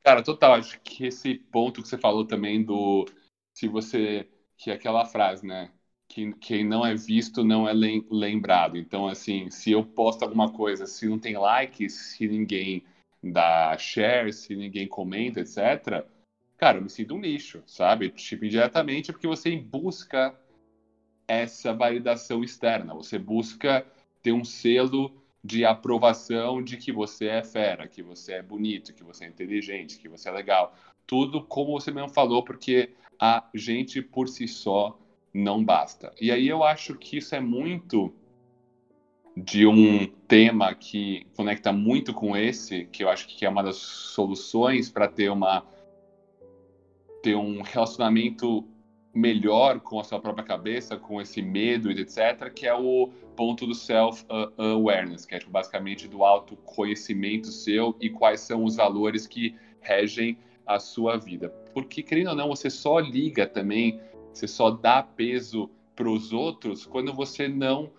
Cara, 0.02 0.22
total. 0.22 0.54
Acho 0.54 0.80
que 0.80 1.06
esse 1.06 1.34
ponto 1.34 1.82
que 1.82 1.88
você 1.88 1.98
falou 1.98 2.24
também 2.24 2.62
do 2.62 3.04
se 3.52 3.66
você 3.66 4.28
que 4.56 4.70
é 4.70 4.74
aquela 4.74 5.04
frase, 5.04 5.44
né? 5.44 5.72
Que 6.08 6.32
quem 6.34 6.64
não 6.64 6.86
é 6.86 6.94
visto 6.94 7.42
não 7.42 7.68
é 7.68 7.72
lembrado. 7.72 8.76
Então, 8.76 9.08
assim, 9.08 9.50
se 9.50 9.72
eu 9.72 9.84
posto 9.84 10.22
alguma 10.22 10.52
coisa, 10.52 10.86
se 10.86 11.08
não 11.08 11.18
tem 11.18 11.36
like, 11.36 11.90
se 11.90 12.28
ninguém 12.28 12.84
dá 13.20 13.76
share, 13.76 14.32
se 14.32 14.54
ninguém 14.54 14.86
comenta, 14.86 15.40
etc., 15.40 16.04
cara, 16.56 16.78
eu 16.78 16.82
me 16.82 16.90
sinto 16.90 17.14
um 17.14 17.20
lixo, 17.20 17.62
sabe? 17.66 18.10
Tipo, 18.10 18.44
indiretamente 18.44 19.12
porque 19.12 19.26
você 19.26 19.56
busca 19.56 20.38
essa 21.26 21.72
validação 21.72 22.44
externa, 22.44 22.94
você 22.94 23.18
busca 23.18 23.84
ter 24.22 24.32
um 24.32 24.44
selo 24.44 25.21
de 25.44 25.64
aprovação 25.64 26.62
de 26.62 26.76
que 26.76 26.92
você 26.92 27.26
é 27.26 27.42
fera, 27.42 27.88
que 27.88 28.02
você 28.02 28.34
é 28.34 28.42
bonito, 28.42 28.94
que 28.94 29.02
você 29.02 29.24
é 29.24 29.28
inteligente, 29.28 29.98
que 29.98 30.08
você 30.08 30.28
é 30.28 30.32
legal. 30.32 30.74
Tudo 31.06 31.42
como 31.42 31.72
você 31.72 31.90
mesmo 31.90 32.10
falou, 32.10 32.44
porque 32.44 32.90
a 33.18 33.44
gente 33.52 34.00
por 34.00 34.28
si 34.28 34.46
só 34.46 34.98
não 35.34 35.64
basta. 35.64 36.14
E 36.20 36.30
aí 36.30 36.46
eu 36.46 36.62
acho 36.62 36.94
que 36.94 37.16
isso 37.16 37.34
é 37.34 37.40
muito 37.40 38.14
de 39.36 39.66
um 39.66 40.06
tema 40.28 40.74
que 40.74 41.26
conecta 41.34 41.72
muito 41.72 42.12
com 42.12 42.36
esse, 42.36 42.84
que 42.86 43.02
eu 43.02 43.08
acho 43.08 43.26
que 43.26 43.44
é 43.44 43.48
uma 43.48 43.62
das 43.62 43.76
soluções 43.76 44.90
para 44.90 45.08
ter 45.08 45.30
uma 45.30 45.64
ter 47.22 47.36
um 47.36 47.62
relacionamento 47.62 48.66
melhor 49.14 49.80
com 49.80 50.00
a 50.00 50.04
sua 50.04 50.18
própria 50.20 50.44
cabeça, 50.44 50.96
com 50.96 51.20
esse 51.20 51.42
medo 51.42 51.90
e 51.90 52.00
etc, 52.00 52.50
que 52.54 52.66
é 52.66 52.74
o 52.74 53.10
ponto 53.36 53.66
do 53.66 53.74
self-awareness, 53.74 55.26
que 55.26 55.34
é 55.34 55.38
tipo, 55.38 55.50
basicamente 55.50 56.08
do 56.08 56.24
autoconhecimento 56.24 57.48
seu 57.48 57.94
e 58.00 58.08
quais 58.08 58.40
são 58.40 58.64
os 58.64 58.76
valores 58.76 59.26
que 59.26 59.54
regem 59.80 60.38
a 60.66 60.78
sua 60.78 61.16
vida. 61.16 61.48
Porque, 61.74 62.02
querendo 62.02 62.30
ou 62.30 62.36
não, 62.36 62.48
você 62.48 62.70
só 62.70 62.98
liga 62.98 63.46
também, 63.46 64.00
você 64.32 64.46
só 64.46 64.70
dá 64.70 65.02
peso 65.02 65.70
para 65.94 66.08
os 66.08 66.32
outros 66.32 66.86
quando 66.86 67.12
você 67.12 67.48
não 67.48 67.90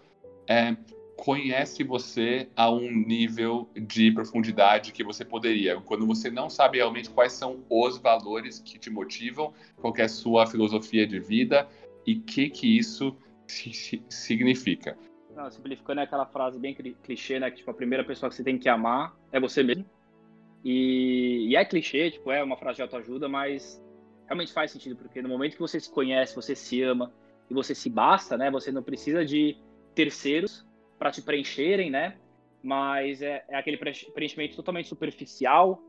é, 0.47 0.75
conhece 1.23 1.85
você 1.85 2.49
a 2.53 2.69
um 2.69 2.91
nível 2.91 3.69
de 3.73 4.11
profundidade 4.11 4.91
que 4.91 5.05
você 5.05 5.23
poderia. 5.23 5.79
Quando 5.79 6.05
você 6.05 6.29
não 6.29 6.49
sabe 6.49 6.79
realmente 6.79 7.09
quais 7.09 7.31
são 7.31 7.63
os 7.69 7.97
valores 7.97 8.59
que 8.59 8.77
te 8.77 8.89
motivam, 8.89 9.53
qual 9.77 9.93
é 9.95 10.01
a 10.01 10.09
sua 10.09 10.45
filosofia 10.45 11.07
de 11.07 11.21
vida 11.21 11.65
e 12.05 12.15
o 12.15 12.21
que, 12.23 12.49
que 12.49 12.77
isso 12.77 13.15
significa. 14.09 14.97
Não, 15.33 15.49
simplificando 15.49 16.01
é 16.01 16.03
aquela 16.03 16.25
frase 16.25 16.59
bem 16.59 16.75
clichê, 16.75 17.39
né? 17.39 17.49
Que 17.49 17.59
tipo, 17.59 17.71
a 17.71 17.73
primeira 17.73 18.03
pessoa 18.03 18.29
que 18.29 18.35
você 18.35 18.43
tem 18.43 18.59
que 18.59 18.67
amar 18.67 19.15
é 19.31 19.39
você 19.39 19.63
mesmo. 19.63 19.85
E, 20.61 21.47
e 21.47 21.55
é 21.55 21.63
clichê, 21.63 22.11
tipo, 22.11 22.33
é 22.33 22.43
uma 22.43 22.57
frase 22.57 22.75
de 22.75 22.81
autoajuda, 22.81 23.29
mas 23.29 23.81
realmente 24.25 24.51
faz 24.51 24.71
sentido, 24.71 24.97
porque 24.97 25.21
no 25.21 25.29
momento 25.29 25.53
que 25.53 25.61
você 25.61 25.79
se 25.79 25.89
conhece, 25.89 26.35
você 26.35 26.53
se 26.53 26.81
ama 26.81 27.13
e 27.49 27.53
você 27.53 27.73
se 27.73 27.89
basta, 27.89 28.37
né? 28.37 28.51
Você 28.51 28.73
não 28.73 28.83
precisa 28.83 29.25
de 29.25 29.55
terceiros 29.95 30.65
para 30.97 31.11
te 31.11 31.21
preencherem, 31.21 31.89
né? 31.89 32.17
Mas 32.61 33.21
é, 33.21 33.43
é 33.49 33.55
aquele 33.55 33.77
preenchimento 33.77 34.55
totalmente 34.55 34.87
superficial, 34.87 35.81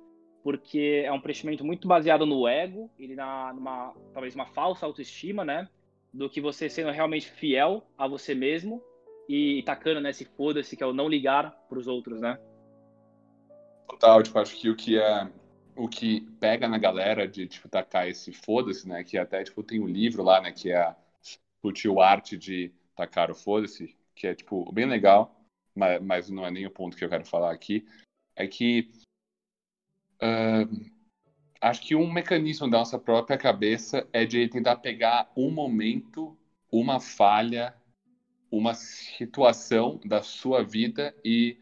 porque 0.43 1.03
é 1.05 1.13
um 1.13 1.21
preenchimento 1.21 1.65
muito 1.65 1.87
baseado 1.87 2.27
no 2.27 2.47
ego, 2.49 2.91
ele 2.99 3.15
na 3.15 3.53
numa 3.53 3.95
talvez 4.13 4.35
uma 4.35 4.47
falsa 4.47 4.85
autoestima, 4.85 5.45
né? 5.45 5.69
Do 6.13 6.29
que 6.29 6.41
você 6.41 6.69
sendo 6.69 6.91
realmente 6.91 7.31
fiel 7.31 7.87
a 7.97 8.07
você 8.07 8.35
mesmo 8.35 8.83
e 9.29 9.63
tacando 9.65 10.01
nesse 10.01 10.25
né, 10.25 10.31
foda-se 10.37 10.77
que 10.77 10.83
é 10.83 10.87
o 10.87 10.93
não 10.93 11.09
ligar 11.09 11.51
para 11.69 11.79
os 11.79 11.87
outros, 11.87 12.21
né? 12.21 12.39
Total, 13.89 14.23
tipo, 14.23 14.39
acho 14.39 14.57
que 14.57 14.69
o 14.69 14.77
que 14.77 14.99
é 14.99 15.31
o 15.77 15.89
que 15.89 16.21
pega 16.39 16.69
na 16.69 16.79
galera 16.79 17.27
de 17.27 17.49
tipo 17.49 17.69
tacar 17.69 18.09
esse 18.09 18.33
foda-se, 18.33 18.89
né, 18.89 19.03
que 19.03 19.19
até 19.19 19.43
tipo 19.43 19.63
tem 19.63 19.81
um 19.81 19.89
livro 19.89 20.23
lá, 20.23 20.41
né, 20.41 20.53
que 20.53 20.71
é 20.71 20.95
o 21.89 22.01
arte 22.01 22.37
de 22.37 22.73
tacar 22.95 23.31
o 23.31 23.35
foda-se, 23.35 23.97
que 24.15 24.27
é 24.27 24.35
tipo 24.35 24.71
bem 24.73 24.87
legal, 24.87 25.41
mas, 25.75 26.03
mas 26.03 26.31
não 26.31 26.47
é 26.47 26.51
nem 26.51 26.67
o 26.67 26.71
ponto 26.71 26.97
que 26.97 27.05
eu 27.05 27.09
quero 27.09 27.25
falar 27.25 27.53
aqui, 27.53 27.87
é 28.37 28.47
que 28.47 28.91
uh, 30.23 30.91
acho 31.61 31.83
que 31.83 31.95
um 31.95 32.11
mecanismo 32.13 32.71
da 32.71 32.79
nossa 32.79 32.99
própria 32.99 33.39
cabeça 33.39 34.09
é 34.13 34.25
de 34.25 34.49
tentar 34.49 34.77
pegar 34.77 35.31
um 35.37 35.51
momento, 35.51 36.37
uma 36.71 37.01
falha 37.01 37.75
uma 38.57 38.75
situação 38.75 40.01
da 40.05 40.23
sua 40.23 40.63
vida 40.63 41.15
e 41.25 41.59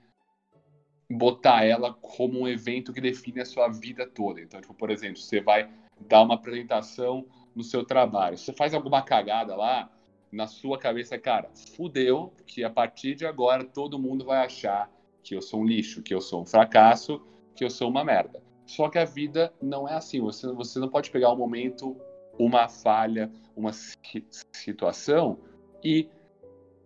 botar 1.11 1.65
ela 1.65 1.93
como 1.93 2.41
um 2.41 2.49
evento 2.49 2.93
que 2.93 3.01
define 3.01 3.41
a 3.41 3.47
sua 3.47 3.69
vida 3.69 4.07
toda. 4.07 4.41
Então, 4.41 4.61
tipo, 4.61 4.75
por 4.75 4.91
exemplo, 4.91 5.19
você 5.19 5.41
vai 5.41 5.71
dar 6.01 6.23
uma 6.23 6.35
apresentação 6.35 7.27
no 7.55 7.63
seu 7.63 7.85
trabalho, 7.85 8.37
você 8.37 8.53
faz 8.53 8.75
alguma 8.75 9.03
cagada 9.03 9.55
lá, 9.55 9.91
na 10.33 10.47
sua 10.47 10.79
cabeça, 10.79 11.19
cara, 11.19 11.51
fudeu, 11.77 12.33
que 12.47 12.65
a 12.65 12.71
partir 12.71 13.15
de 13.15 13.27
agora 13.27 13.62
todo 13.65 13.99
mundo 13.99 14.25
vai 14.25 14.45
achar 14.45 14.91
que 15.23 15.37
eu 15.37 15.43
sou 15.43 15.61
um 15.61 15.65
lixo, 15.65 16.03
que 16.03 16.15
eu 16.15 16.21
sou 16.23 16.43
um 16.43 16.47
fracasso, 16.47 17.21
que 17.55 17.62
eu 17.62 17.69
sou 17.69 17.91
uma 17.91 18.03
merda. 18.03 18.43
Só 18.67 18.89
que 18.89 18.99
a 18.99 19.05
vida 19.05 19.53
não 19.61 19.87
é 19.87 19.95
assim. 19.95 20.21
Você, 20.21 20.51
você 20.53 20.79
não 20.79 20.89
pode 20.89 21.11
pegar 21.11 21.31
um 21.31 21.37
momento, 21.37 21.97
uma 22.39 22.67
falha, 22.67 23.31
uma 23.55 23.73
situação 23.73 25.39
e 25.85 26.09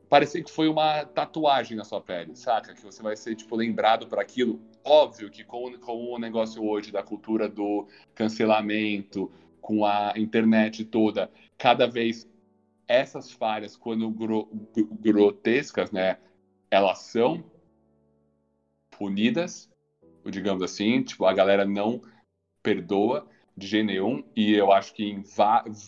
parecer 0.08 0.42
que 0.42 0.50
foi 0.50 0.68
uma 0.68 1.04
tatuagem 1.04 1.76
na 1.76 1.84
sua 1.84 2.00
pele, 2.00 2.34
saca? 2.34 2.74
Que 2.74 2.82
você 2.82 3.00
vai 3.02 3.16
ser, 3.16 3.36
tipo, 3.36 3.54
lembrado 3.54 4.08
por 4.08 4.18
aquilo. 4.18 4.60
Óbvio 4.84 5.30
que 5.30 5.44
com, 5.44 5.72
com 5.78 6.12
o 6.12 6.18
negócio 6.18 6.64
hoje 6.64 6.90
da 6.90 7.02
cultura 7.02 7.48
do 7.48 7.86
cancelamento, 8.14 9.30
com 9.60 9.84
a 9.84 10.12
internet 10.16 10.84
toda, 10.84 11.30
cada 11.56 11.86
vez 11.86 12.28
essas 12.88 13.30
falhas, 13.30 13.76
quando 13.76 14.10
gro, 14.10 14.48
grotescas, 15.00 15.90
né, 15.90 16.18
elas 16.70 16.98
são 16.98 17.44
punidas, 18.90 19.68
digamos 20.24 20.62
assim, 20.62 21.02
tipo, 21.02 21.24
a 21.26 21.32
galera 21.32 21.64
não 21.64 22.00
perdoa 22.62 23.28
de 23.56 23.66
jeito 23.66 23.86
nenhum, 23.86 24.24
e 24.34 24.52
eu 24.52 24.70
acho 24.72 24.92
que 24.92 25.04
em 25.04 25.22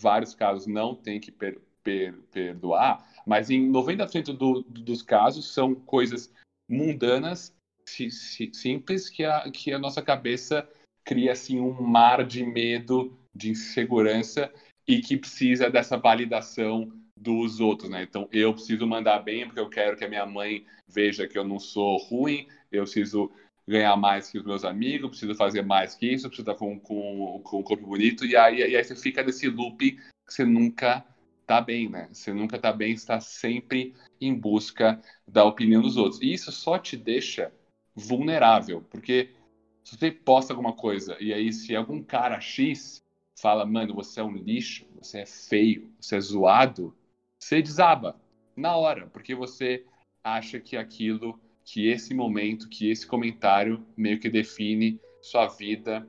vários 0.01 0.33
casos 0.33 0.65
não 0.65 0.95
tem 0.95 1.19
que 1.19 1.31
per 1.31 1.61
per 1.81 2.13
perdoar, 2.31 3.07
mas 3.25 3.49
em 3.49 3.69
90% 3.71 4.33
do, 4.33 4.61
dos 4.63 5.01
casos 5.01 5.53
são 5.53 5.73
coisas 5.73 6.31
mundanas, 6.69 7.55
si 7.87 8.11
si 8.11 8.51
simples, 8.53 9.09
que 9.09 9.23
a, 9.23 9.49
que 9.49 9.71
a 9.71 9.79
nossa 9.79 10.01
cabeça 10.01 10.69
cria 11.05 11.31
assim 11.31 11.59
um 11.59 11.81
mar 11.81 12.25
de 12.25 12.45
medo, 12.45 13.17
de 13.33 13.49
insegurança 13.49 14.51
e 14.89 15.01
que 15.01 15.15
precisa 15.15 15.69
dessa 15.69 15.95
validação 15.95 16.91
dos 17.15 17.59
outros, 17.59 17.91
né? 17.91 18.01
Então 18.01 18.27
eu 18.31 18.51
preciso 18.55 18.87
mandar 18.87 19.19
bem 19.19 19.45
porque 19.45 19.59
eu 19.59 19.69
quero 19.69 19.95
que 19.95 20.03
a 20.03 20.09
minha 20.09 20.25
mãe 20.25 20.65
veja 20.87 21.27
que 21.27 21.37
eu 21.37 21.43
não 21.43 21.59
sou 21.59 21.97
ruim, 21.97 22.47
eu 22.71 22.83
preciso 22.83 23.31
ganhar 23.67 23.95
mais 23.95 24.31
que 24.31 24.39
os 24.39 24.43
meus 24.43 24.65
amigos, 24.65 25.11
preciso 25.11 25.35
fazer 25.35 25.61
mais 25.61 25.93
que 25.93 26.11
isso, 26.11 26.27
preciso 26.27 26.49
estar 26.49 26.57
com, 26.57 26.79
com, 26.79 27.39
com 27.43 27.59
um 27.59 27.63
corpo 27.63 27.85
bonito, 27.85 28.25
e 28.25 28.35
aí, 28.35 28.61
e 28.61 28.75
aí 28.75 28.83
você 28.83 28.95
fica 28.95 29.21
nesse 29.21 29.47
loop 29.47 29.91
que 29.91 30.01
você 30.25 30.43
nunca 30.43 31.05
tá 31.45 31.61
bem, 31.61 31.87
né? 31.87 32.09
Você 32.11 32.33
nunca 32.33 32.57
tá 32.57 32.73
bem, 32.73 32.93
está 32.93 33.19
sempre 33.19 33.93
em 34.19 34.33
busca 34.33 34.99
da 35.27 35.45
opinião 35.45 35.83
dos 35.83 35.97
outros. 35.97 36.19
E 36.19 36.33
isso 36.33 36.51
só 36.51 36.79
te 36.79 36.97
deixa 36.97 37.51
vulnerável, 37.93 38.83
porque 38.89 39.35
se 39.83 39.95
você 39.95 40.09
posta 40.09 40.51
alguma 40.51 40.73
coisa 40.73 41.15
e 41.19 41.31
aí 41.31 41.53
se 41.53 41.75
algum 41.75 42.01
cara 42.01 42.39
X 42.41 43.03
fala, 43.41 43.65
mano, 43.65 43.93
você 43.93 44.19
é 44.19 44.23
um 44.23 44.33
lixo, 44.33 44.85
você 44.99 45.19
é 45.19 45.25
feio, 45.25 45.91
você 45.99 46.17
é 46.17 46.21
zoado, 46.21 46.95
você 47.37 47.61
desaba 47.61 48.19
na 48.55 48.75
hora, 48.75 49.07
porque 49.07 49.33
você 49.33 49.85
acha 50.23 50.59
que 50.59 50.75
aquilo, 50.75 51.39
que 51.63 51.87
esse 51.87 52.13
momento, 52.13 52.67
que 52.67 52.89
esse 52.89 53.07
comentário 53.07 53.85
meio 53.95 54.19
que 54.19 54.29
define 54.29 54.99
sua 55.21 55.47
vida, 55.47 56.07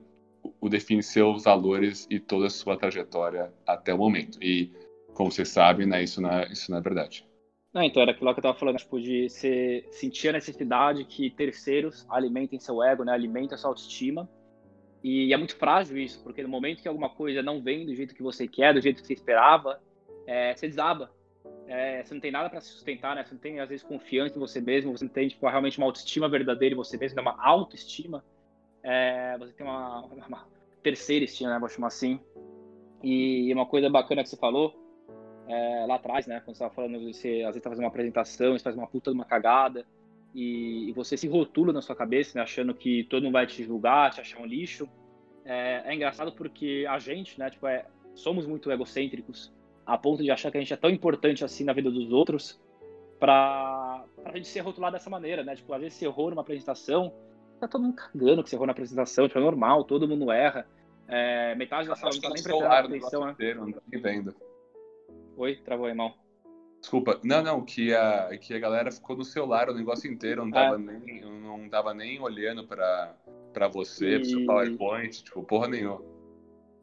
o 0.59 0.67
define 0.67 1.01
seus 1.01 1.43
valores 1.43 2.07
e 2.09 2.19
toda 2.19 2.47
a 2.47 2.49
sua 2.49 2.77
trajetória 2.77 3.53
até 3.65 3.93
o 3.93 3.97
momento. 3.97 4.41
E 4.43 4.71
como 5.13 5.31
você 5.31 5.45
sabe, 5.45 5.85
né, 5.85 6.03
isso, 6.03 6.21
não 6.21 6.29
é, 6.29 6.51
isso 6.51 6.71
não 6.71 6.77
é 6.79 6.81
verdade. 6.81 7.25
Não, 7.73 7.83
então 7.83 8.01
era 8.01 8.11
aquilo 8.11 8.33
que 8.33 8.39
eu 8.39 8.41
estava 8.41 8.57
falando, 8.57 8.77
tipo, 8.77 8.99
de 8.99 9.29
você 9.29 9.87
sentir 9.91 10.29
a 10.29 10.33
necessidade 10.33 11.05
que 11.05 11.29
terceiros 11.29 12.05
alimentem 12.09 12.59
seu 12.59 12.83
ego, 12.83 13.05
né, 13.05 13.13
alimentem 13.13 13.57
sua 13.57 13.69
autoestima. 13.69 14.29
E 15.03 15.33
é 15.33 15.37
muito 15.37 15.55
frágil 15.55 15.97
isso, 15.97 16.21
porque 16.23 16.43
no 16.43 16.49
momento 16.49 16.81
que 16.81 16.87
alguma 16.87 17.09
coisa 17.09 17.41
não 17.41 17.61
vem 17.61 17.85
do 17.85 17.95
jeito 17.95 18.13
que 18.13 18.21
você 18.21 18.47
quer, 18.47 18.73
do 18.73 18.81
jeito 18.81 19.01
que 19.01 19.07
você 19.07 19.13
esperava, 19.13 19.81
é, 20.27 20.53
você 20.55 20.67
desaba. 20.67 21.11
É, 21.67 22.03
você 22.03 22.13
não 22.13 22.21
tem 22.21 22.31
nada 22.31 22.49
para 22.49 22.61
se 22.61 22.69
sustentar, 22.69 23.15
né? 23.15 23.23
Você 23.23 23.33
não 23.33 23.41
tem, 23.41 23.59
às 23.59 23.69
vezes, 23.69 23.83
confiança 23.83 24.35
em 24.35 24.39
você 24.39 24.61
mesmo, 24.61 24.95
você 24.95 25.05
não 25.05 25.11
tem, 25.11 25.27
tipo, 25.27 25.47
realmente 25.47 25.77
uma 25.77 25.87
autoestima 25.87 26.29
verdadeira 26.29 26.73
em 26.73 26.77
você 26.77 26.97
mesmo, 26.97 27.15
né? 27.15 27.21
uma 27.21 27.43
autoestima. 27.43 28.23
É, 28.83 29.37
você 29.39 29.53
tem 29.53 29.65
uma, 29.65 30.05
uma 30.05 30.47
terceira 30.83 31.25
estima, 31.25 31.51
né? 31.51 31.59
Vou 31.59 31.69
chamar 31.69 31.87
assim. 31.87 32.19
E 33.01 33.51
uma 33.53 33.65
coisa 33.65 33.89
bacana 33.89 34.21
que 34.21 34.29
você 34.29 34.37
falou 34.37 34.75
é, 35.47 35.85
lá 35.87 35.95
atrás, 35.95 36.27
né? 36.27 36.41
Quando 36.41 36.57
você 36.57 36.63
estava 36.63 36.73
falando, 36.73 36.99
você 37.11 37.41
às 37.41 37.53
vezes 37.53 37.63
tá 37.63 37.69
fazendo 37.69 37.85
uma 37.85 37.89
apresentação, 37.89 38.51
você 38.51 38.63
faz 38.63 38.75
uma 38.75 38.87
puta 38.87 39.09
de 39.09 39.15
uma 39.15 39.25
cagada 39.25 39.85
e, 40.33 40.89
e, 40.89 40.93
você 40.93 41.17
se 41.17 41.27
rotula 41.27 41.73
na 41.73 41.81
sua 41.81 41.95
cabeça, 41.95 42.37
né? 42.37 42.43
Achando 42.43 42.73
que 42.73 43.03
todo 43.05 43.23
mundo 43.23 43.33
vai 43.33 43.45
te 43.45 43.63
julgar, 43.63 44.11
te 44.11 44.21
achar 44.21 44.39
um 44.39 44.45
lixo. 44.45 44.87
É, 45.43 45.83
é 45.85 45.95
engraçado 45.95 46.31
porque 46.31 46.85
a 46.89 46.99
gente, 46.99 47.39
né? 47.39 47.49
Tipo, 47.49 47.67
é, 47.67 47.85
somos 48.15 48.45
muito 48.45 48.71
egocêntricos 48.71 49.53
a 49.85 49.97
ponto 49.97 50.23
de 50.23 50.31
achar 50.31 50.51
que 50.51 50.57
a 50.57 50.61
gente 50.61 50.73
é 50.73 50.77
tão 50.77 50.89
importante 50.89 51.43
assim 51.43 51.63
na 51.63 51.73
vida 51.73 51.91
dos 51.91 52.11
outros 52.11 52.61
para 53.19 54.05
a 54.25 54.35
gente 54.35 54.47
ser 54.47 54.61
rotulado 54.61 54.93
dessa 54.93 55.09
maneira, 55.09 55.43
né? 55.43 55.55
Tipo, 55.55 55.73
às 55.73 55.81
vezes 55.81 55.97
você 55.97 56.05
errou 56.05 56.29
numa 56.29 56.41
apresentação, 56.41 57.13
tá 57.59 57.67
todo 57.67 57.83
mundo 57.83 57.95
cagando 57.95 58.43
que 58.43 58.49
você 58.49 58.55
errou 58.55 58.65
na 58.65 58.71
apresentação, 58.71 59.27
tipo, 59.27 59.37
é 59.37 59.41
normal, 59.41 59.83
todo 59.83 60.07
mundo 60.07 60.31
erra. 60.31 60.67
É, 61.07 61.53
metade 61.55 61.87
da 61.87 61.95
sala 61.95 62.13
não 62.13 62.21
tá 62.21 62.29
nem 62.29 62.41
prestando 62.41 62.65
atenção, 62.65 63.25
né? 63.25 63.31
Inteiro, 63.33 63.65
não 63.65 63.71
tá 63.73 63.81
vendo. 63.91 64.33
Oi, 65.37 65.55
travou 65.57 65.87
aí 65.87 65.93
mal. 65.93 66.15
Desculpa, 66.81 67.21
não, 67.23 67.43
não, 67.43 67.63
que 67.63 67.93
a, 67.93 68.35
que 68.39 68.55
a 68.55 68.59
galera 68.59 68.91
ficou 68.91 69.15
no 69.15 69.23
celular 69.23 69.69
o 69.69 69.73
negócio 69.73 70.11
inteiro, 70.11 70.43
não 70.43 70.51
tava, 70.51 70.75
é. 70.75 70.79
nem, 70.79 71.21
não 71.21 71.69
tava 71.69 71.93
nem 71.93 72.19
olhando 72.19 72.65
pra, 72.65 73.15
pra 73.53 73.67
você, 73.67 74.15
e... 74.15 74.19
pro 74.19 74.29
seu 74.29 74.45
PowerPoint, 74.47 75.23
tipo, 75.23 75.43
porra 75.43 75.67
nenhuma. 75.67 76.01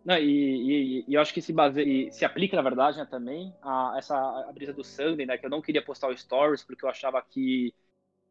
Não, 0.05 0.17
e, 0.17 0.23
e, 0.23 1.05
e, 1.09 1.15
eu 1.15 1.21
acho 1.21 1.35
que 1.35 1.43
se 1.43 1.53
baseia, 1.53 2.13
se 2.13 2.25
aplica, 2.25 2.57
na 2.57 2.63
verdade, 2.63 2.97
né, 2.97 3.07
também 3.11 3.53
a 3.61 3.97
essa 3.99 4.17
a 4.17 4.53
brisa 4.53 4.73
do 4.73 4.85
Sunday, 4.85 5.27
né, 5.27 5.37
que 5.37 5.45
eu 5.45 5.51
não 5.51 5.61
queria 5.61 5.85
postar 5.85 6.09
o 6.09 6.17
Stories 6.17 6.63
porque 6.63 6.85
eu 6.85 6.89
achava 6.89 7.21
que 7.21 7.75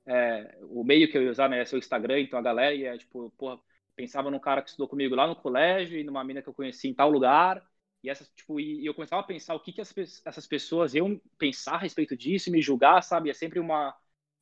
é, 0.05 0.57
o 0.69 0.85
meio 0.85 1.11
que 1.11 1.17
eu 1.17 1.21
ia 1.21 1.29
usar, 1.29 1.49
né, 1.49 1.57
ia 1.57 1.65
ser 1.65 1.75
o 1.75 1.79
Instagram, 1.79 2.21
então 2.21 2.39
a 2.39 2.41
galera 2.41 2.73
ia, 2.73 2.97
tipo, 2.97 3.29
porra, 3.37 3.59
pensava 3.93 4.31
num 4.31 4.39
cara 4.39 4.61
que 4.61 4.69
estudou 4.69 4.87
comigo 4.87 5.13
lá 5.15 5.27
no 5.27 5.35
colégio 5.35 5.99
e 5.99 6.03
numa 6.03 6.23
mina 6.23 6.41
que 6.41 6.47
eu 6.47 6.53
conheci 6.53 6.87
em 6.87 6.93
tal 6.93 7.11
lugar, 7.11 7.61
e, 8.07 8.09
essas, 8.09 8.29
tipo, 8.29 8.59
e, 8.59 8.85
eu 8.85 8.93
começava 8.93 9.21
a 9.21 9.25
pensar 9.25 9.53
o 9.53 9.59
que, 9.59 9.73
que 9.73 9.81
as, 9.81 9.93
essas 10.25 10.47
pessoas 10.47 10.95
iam 10.95 11.19
pensar 11.37 11.75
a 11.75 11.79
respeito 11.79 12.15
disso 12.15 12.49
e 12.49 12.51
me 12.51 12.61
julgar, 12.61 13.03
sabe? 13.03 13.29
É 13.29 13.33
sempre 13.33 13.59
uma, 13.59 13.93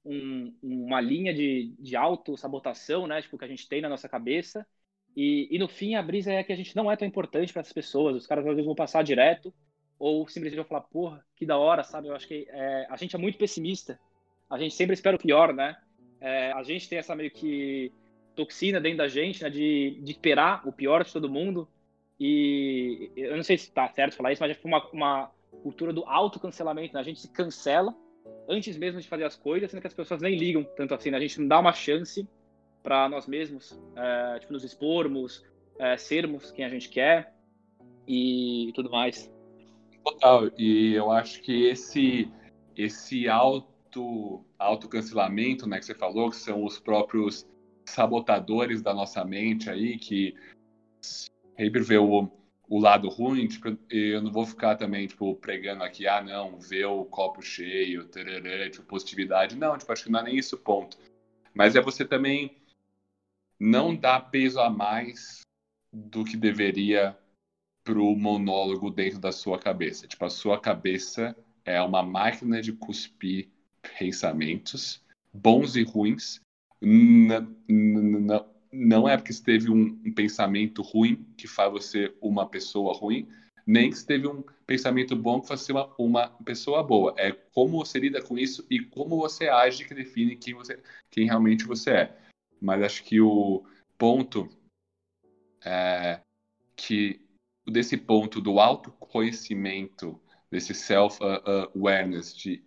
um, 0.06 0.56
uma 0.62 1.02
linha 1.02 1.34
de, 1.34 1.74
de 1.80 1.96
auto-sabotação, 1.96 3.08
né? 3.08 3.22
Tipo, 3.22 3.38
que 3.38 3.46
a 3.46 3.48
gente 3.48 3.68
tem 3.68 3.82
na 3.82 3.90
nossa 3.90 4.08
cabeça. 4.08 4.66
E, 5.16 5.48
e 5.50 5.58
no 5.58 5.68
fim, 5.68 5.96
a 5.96 6.04
brisa 6.04 6.32
é 6.32 6.44
que 6.44 6.54
a 6.54 6.56
gente 6.56 6.76
não 6.76 6.92
é 6.92 6.96
tão 6.96 7.08
importante 7.08 7.52
para 7.52 7.62
essas 7.62 7.74
pessoas. 7.74 8.16
Os 8.16 8.28
caras 8.28 8.46
às 8.46 8.52
vezes 8.52 8.66
vão 8.66 8.76
passar 8.76 9.04
direto 9.04 9.54
ou 9.98 10.28
simplesmente 10.28 10.58
vão 10.58 10.66
falar, 10.66 10.82
porra, 10.82 11.26
que 11.36 11.46
da 11.46 11.58
hora, 11.58 11.84
sabe? 11.84 12.08
Eu 12.10 12.16
acho 12.16 12.28
que 12.28 12.46
é, 12.50 12.86
a 12.90 12.98
gente 12.98 13.16
é 13.16 13.20
muito 13.20 13.38
pessimista. 13.38 14.00
A 14.50 14.60
gente 14.60 14.76
sempre 14.76 14.94
espera 14.94 15.16
o 15.16 15.20
pior, 15.20 15.54
né? 15.54 15.76
É, 16.22 16.52
a 16.52 16.62
gente 16.62 16.88
tem 16.88 17.00
essa 17.00 17.16
meio 17.16 17.32
que 17.32 17.92
toxina 18.36 18.80
dentro 18.80 19.00
da 19.00 19.08
gente, 19.08 19.42
né? 19.42 19.50
De, 19.50 20.00
de 20.02 20.12
esperar 20.12 20.68
o 20.68 20.72
pior 20.72 21.04
de 21.04 21.12
todo 21.12 21.30
mundo. 21.30 21.68
E 22.20 23.12
eu 23.16 23.36
não 23.36 23.44
sei 23.44 23.58
se 23.58 23.68
está 23.68 23.88
certo 23.90 24.16
falar 24.16 24.32
isso, 24.32 24.42
mas 24.42 24.58
foi 24.58 24.72
uma, 24.72 24.90
uma 24.92 25.32
cultura 25.62 25.92
do 25.92 26.06
autocancelamento. 26.06 26.94
Né? 26.94 27.00
A 27.00 27.04
gente 27.04 27.20
se 27.20 27.30
cancela 27.30 27.96
antes 28.48 28.78
mesmo 28.78 29.02
de 29.02 29.08
fazer 29.08 29.26
as 29.26 29.36
coisas, 29.36 29.70
sendo 29.70 29.82
que 29.82 29.88
as 29.88 29.94
pessoas 29.94 30.22
nem 30.22 30.38
ligam 30.38 30.64
tanto 30.64 30.94
assim. 30.94 31.12
Né? 31.12 31.18
A 31.18 31.22
gente 31.22 31.40
não 31.40 31.48
dá 31.48 31.60
uma 31.60 31.74
chance 31.74 32.28
para 32.82 33.10
nós 33.10 33.28
mesmos, 33.28 33.80
é, 33.96 34.40
tipo, 34.40 34.54
nos 34.54 34.64
expormos, 34.64 35.44
é, 35.80 35.98
sermos 35.98 36.52
quem 36.52 36.64
a 36.64 36.70
gente 36.70 36.88
quer 36.90 37.34
e 38.08 38.72
tudo 38.76 38.90
mais. 38.90 39.32
Total. 40.04 40.52
E 40.58 40.94
eu 40.94 41.12
acho 41.12 41.42
que 41.42 41.66
esse 41.66 42.32
esse 42.78 43.28
auto 43.28 44.46
autocancelamento, 44.60 45.68
né, 45.68 45.80
que 45.80 45.86
você 45.86 45.96
falou, 45.96 46.30
que 46.30 46.36
são 46.36 46.64
os 46.64 46.80
próprios 46.80 47.48
sabotadores 47.86 48.82
da 48.82 48.94
nossa 48.94 49.24
mente 49.24 49.70
aí 49.70 49.98
que 49.98 50.36
sempre 51.58 51.82
ver 51.82 52.00
o, 52.00 52.30
o 52.68 52.80
lado 52.80 53.10
ruim, 53.10 53.48
tipo, 53.48 53.78
eu 53.90 54.22
não 54.22 54.32
vou 54.32 54.46
ficar 54.46 54.76
também, 54.76 55.08
tipo, 55.08 55.36
pregando 55.36 55.84
aqui, 55.84 56.08
ah, 56.08 56.22
não, 56.22 56.60
ver 56.60 56.86
o 56.86 57.06
copo 57.06 57.42
cheio, 57.42 58.06
tererê, 58.06 58.70
tipo, 58.70 58.86
positividade. 58.86 59.56
Não, 59.56 59.78
tipo, 59.78 59.92
acho 59.92 60.04
que 60.04 60.12
não 60.12 60.20
é 60.20 60.24
nem 60.24 60.38
isso 60.38 60.56
o 60.56 60.60
ponto. 60.60 60.98
Mas 61.54 61.76
é 61.76 61.82
você 61.82 62.04
também 62.04 62.58
não 63.60 63.96
dar 63.96 64.30
peso 64.30 64.60
a 64.60 64.70
mais 64.70 65.42
do 65.92 66.26
que 66.26 66.36
deveria 66.36 67.18
pro 67.84 68.16
monólogo 68.16 68.90
dentro 68.90 69.20
da 69.20 69.32
sua 69.32 69.58
cabeça. 69.60 70.08
Tipo, 70.08 70.26
a 70.26 70.30
sua 70.30 70.60
cabeça 70.60 71.36
é 71.64 71.82
uma 71.82 72.04
máquina 72.04 72.62
de 72.62 72.74
cuspir 72.74 73.50
pensamentos, 73.98 75.02
bons 75.32 75.76
e 75.76 75.84
ruins, 75.84 76.42
não 78.76 79.08
é 79.08 79.16
porque 79.16 79.34
você 79.34 79.44
teve 79.44 79.72
um, 79.72 80.00
um, 80.06 80.14
pensamento 80.14 80.82
ruim 80.82 81.26
que 81.38 81.48
faz 81.48 81.72
você 81.72 82.14
uma 82.22 82.48
pessoa 82.48 82.94
ruim, 82.94 83.28
nem 83.66 83.90
que 83.90 83.98
você 83.98 84.06
teve 84.06 84.28
um 84.28 84.44
pensamento 84.66 85.16
bom 85.16 85.42
que 85.42 85.48
faz 85.48 85.62
você 85.62 85.72
uma, 85.72 85.94
uma 85.98 86.30
pessoa 86.44 86.84
boa. 86.84 87.14
É 87.18 87.32
como 87.32 87.84
você 87.84 88.00
lida 88.00 88.22
com 88.22 88.38
isso 88.38 88.66
e 88.70 88.80
como 88.80 89.18
você 89.18 89.48
age 89.48 89.86
que 89.86 89.94
define 89.94 90.36
quem, 90.36 90.54
você, 90.54 90.82
quem 91.10 91.26
realmente 91.26 91.66
você 91.66 91.92
é. 91.92 92.18
Mas 92.62 92.84
acho 92.84 93.04
que 93.04 93.20
o 93.22 93.66
ponto 93.98 94.50
é 95.64 96.20
que 96.76 97.22
desse 97.66 97.98
ponto 97.98 98.42
do 98.42 98.60
autoconhecimento, 98.60 100.20
desse 100.52 100.74
self-awareness, 100.74 102.36
de 102.36 102.64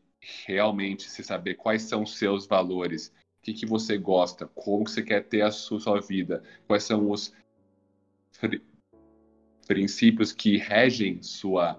realmente 0.46 1.08
se 1.08 1.22
saber 1.22 1.54
quais 1.54 1.82
são 1.82 2.02
os 2.02 2.16
seus 2.16 2.46
valores 2.46 3.12
que, 3.42 3.52
que 3.52 3.66
você 3.66 3.97
gosta, 3.97 4.47
como 4.54 4.85
que 4.85 4.90
você 4.90 5.02
quer 5.02 5.25
ter 5.25 5.42
a 5.42 5.50
sua, 5.50 5.80
sua 5.80 6.00
vida, 6.00 6.42
quais 6.66 6.85
são 6.85 7.11
os 7.11 7.33
princípios 9.66 10.33
que 10.33 10.57
regem 10.57 11.23
sua 11.23 11.78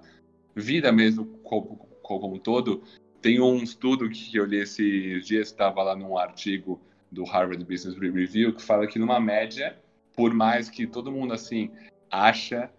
vida 0.56 0.92
mesmo 0.92 1.26
como, 1.44 1.78
como 2.02 2.36
um 2.36 2.40
todo. 2.40 2.84
Tem 3.22 3.42
um 3.42 3.58
estudo 3.58 4.10
que 4.10 4.38
eu 4.38 4.46
li 4.46 4.58
esses 4.58 5.26
dias, 5.26 5.48
estava 5.48 5.84
lá 5.84 5.96
num 5.96 6.18
artigo 6.18 6.80
do 7.12 7.24
Harvard 7.24 7.66
Business 7.66 7.98
Review, 7.98 8.56
que 8.56 8.62
fala 8.62 8.88
que 8.88 9.00
numa 9.00 9.20
média, 9.20 9.78
por 10.16 10.34
mais 10.34 10.70
que 10.70 10.86
todo 10.86 11.12
mundo 11.12 11.34
assim 11.34 11.72
acha 12.10 12.72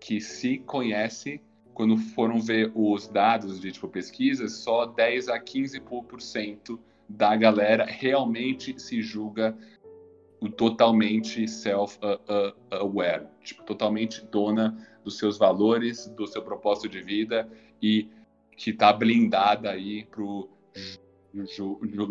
que 0.00 0.20
se 0.20 0.58
conhece, 0.58 1.40
quando 1.74 1.96
foram 1.96 2.40
ver 2.40 2.70
os 2.74 3.08
dados 3.08 3.60
de 3.60 3.72
tipo 3.72 3.88
pesquisas, 3.88 4.52
só 4.52 4.86
10 4.86 5.28
a 5.28 5.40
15% 5.40 6.78
da 7.08 7.34
galera 7.36 7.84
realmente 7.84 8.78
se 8.78 9.00
julga 9.00 9.56
totalmente 10.56 11.48
self-aware, 11.48 13.26
tipo, 13.42 13.64
totalmente 13.64 14.24
dona 14.26 14.76
dos 15.02 15.18
seus 15.18 15.38
valores, 15.38 16.06
do 16.08 16.26
seu 16.26 16.42
propósito 16.42 16.88
de 16.88 17.00
vida 17.00 17.50
e 17.82 18.08
que 18.56 18.70
está 18.70 18.92
blindada 18.92 19.70
aí 19.70 20.04
pro 20.04 20.48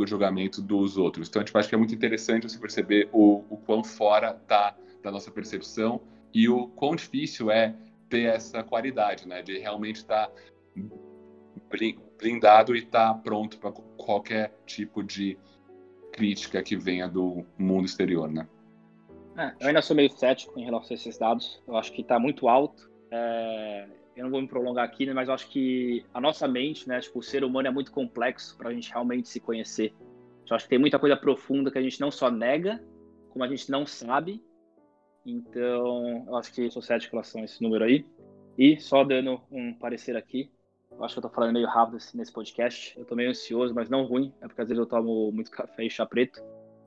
julgamento 0.06 0.62
dos 0.62 0.98
outros. 0.98 1.30
Então, 1.30 1.44
tipo, 1.44 1.58
acho 1.58 1.70
que 1.70 1.76
é 1.76 1.78
muito 1.78 1.94
interessante 1.94 2.50
você 2.50 2.58
perceber 2.58 3.10
o, 3.14 3.44
o 3.50 3.58
quão 3.58 3.84
fora 3.84 4.34
tá 4.34 4.76
da 5.04 5.12
nossa 5.12 5.32
percepção 5.32 6.02
e 6.34 6.50
o 6.50 6.68
quão 6.70 6.96
difícil 6.96 7.50
é 7.52 7.76
ter 8.10 8.24
essa 8.24 8.64
qualidade, 8.64 9.28
né, 9.28 9.42
de 9.42 9.58
realmente 9.58 9.98
estar 9.98 10.28
tá 10.28 10.34
blindado 12.18 12.76
e 12.76 12.80
estar 12.80 13.14
tá 13.14 13.20
pronto 13.20 13.58
para 13.58 13.72
qualquer 13.72 14.54
tipo 14.66 15.04
de 15.04 15.38
crítica 16.12 16.64
que 16.64 16.76
venha 16.76 17.08
do 17.08 17.46
mundo 17.58 17.86
exterior, 17.86 18.30
né? 18.32 18.48
É, 19.38 19.54
eu 19.60 19.68
ainda 19.68 19.82
sou 19.82 19.96
meio 19.96 20.10
cético 20.10 20.60
em 20.60 20.66
relação 20.66 20.92
a 20.92 20.96
esses 20.96 21.18
dados. 21.18 21.62
Eu 21.68 21.78
acho 21.78 21.92
que 21.94 22.02
está 22.02 22.20
muito 22.20 22.48
alto. 22.48 22.90
É, 23.12 23.88
eu 24.16 24.24
não 24.24 24.32
vou 24.32 24.42
me 24.42 24.48
prolongar 24.48 24.84
aqui, 24.84 25.06
né, 25.06 25.14
mas 25.14 25.28
eu 25.28 25.34
acho 25.36 25.48
que 25.48 26.04
a 26.12 26.20
nossa 26.20 26.48
mente, 26.48 26.88
né, 26.90 27.00
tipo, 27.00 27.20
o 27.20 27.24
ser 27.24 27.44
humano 27.44 27.68
é 27.68 27.72
muito 27.72 27.92
complexo 27.92 28.58
para 28.58 28.70
a 28.70 28.74
gente 28.74 28.90
realmente 28.90 29.30
se 29.30 29.40
conhecer. 29.40 29.94
Eu 30.50 30.56
acho 30.56 30.66
que 30.66 30.70
tem 30.70 30.80
muita 30.80 30.98
coisa 30.98 31.16
profunda 31.16 31.70
que 31.70 31.78
a 31.78 31.82
gente 31.82 32.02
não 32.02 32.10
só 32.10 32.32
nega, 32.32 32.84
como 33.30 33.44
a 33.44 33.48
gente 33.48 33.70
não 33.70 33.86
sabe. 33.86 34.44
Então, 35.24 36.26
eu 36.26 36.36
acho 36.36 36.52
que 36.52 36.72
sou 36.72 36.82
cético 36.82 37.16
em 37.16 37.18
relação 37.18 37.42
a 37.42 37.46
esse 37.46 37.62
número 37.62 37.84
aí. 37.84 38.06
E 38.58 38.80
só 38.80 39.04
dando 39.04 39.40
um 39.52 39.72
parecer 39.74 40.16
aqui, 40.16 40.50
eu 40.98 41.06
acho 41.06 41.14
que 41.14 41.20
eu 41.20 41.24
tô 41.24 41.30
falando 41.30 41.54
meio 41.54 41.68
rápido 41.68 41.98
assim, 41.98 42.18
nesse 42.18 42.32
podcast. 42.32 42.98
Eu 42.98 43.06
tô 43.06 43.16
meio 43.16 43.30
ansioso, 43.30 43.74
mas 43.74 43.90
não 43.90 44.04
ruim. 44.04 44.34
É 44.42 44.48
porque 44.48 44.62
às 44.62 44.68
vezes 44.68 44.80
eu 44.80 44.88
tomo 44.88 45.32
muito 45.32 45.52
café 45.52 45.86
e 45.86 45.90
chá 45.90 46.06
preto. 46.06 46.42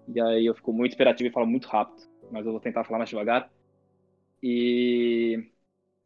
E 0.09 0.21
aí 0.21 0.47
eu 0.47 0.55
fico 0.55 0.73
muito 0.73 0.95
imperativo 0.95 1.29
e 1.29 1.33
falo 1.33 1.47
muito 1.47 1.69
rápido. 1.69 2.03
Mas 2.31 2.45
eu 2.45 2.53
vou 2.53 2.61
tentar 2.61 2.83
falar 2.85 2.99
mais 2.99 3.11
devagar. 3.11 3.49
E, 4.43 5.51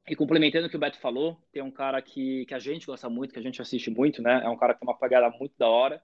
e 0.06 0.14
complementando 0.14 0.66
o 0.66 0.70
que 0.70 0.76
o 0.76 0.78
Beto 0.78 0.98
falou, 0.98 1.38
tem 1.50 1.62
um 1.62 1.70
cara 1.70 2.00
que, 2.02 2.44
que 2.44 2.54
a 2.54 2.58
gente 2.58 2.86
gosta 2.86 3.08
muito, 3.08 3.32
que 3.32 3.38
a 3.38 3.42
gente 3.42 3.62
assiste 3.62 3.90
muito, 3.90 4.20
né? 4.20 4.42
É 4.44 4.48
um 4.48 4.56
cara 4.56 4.74
que 4.74 4.80
tem 4.80 4.88
uma 4.88 4.98
pegada 4.98 5.30
muito 5.38 5.54
da 5.56 5.68
hora. 5.68 6.02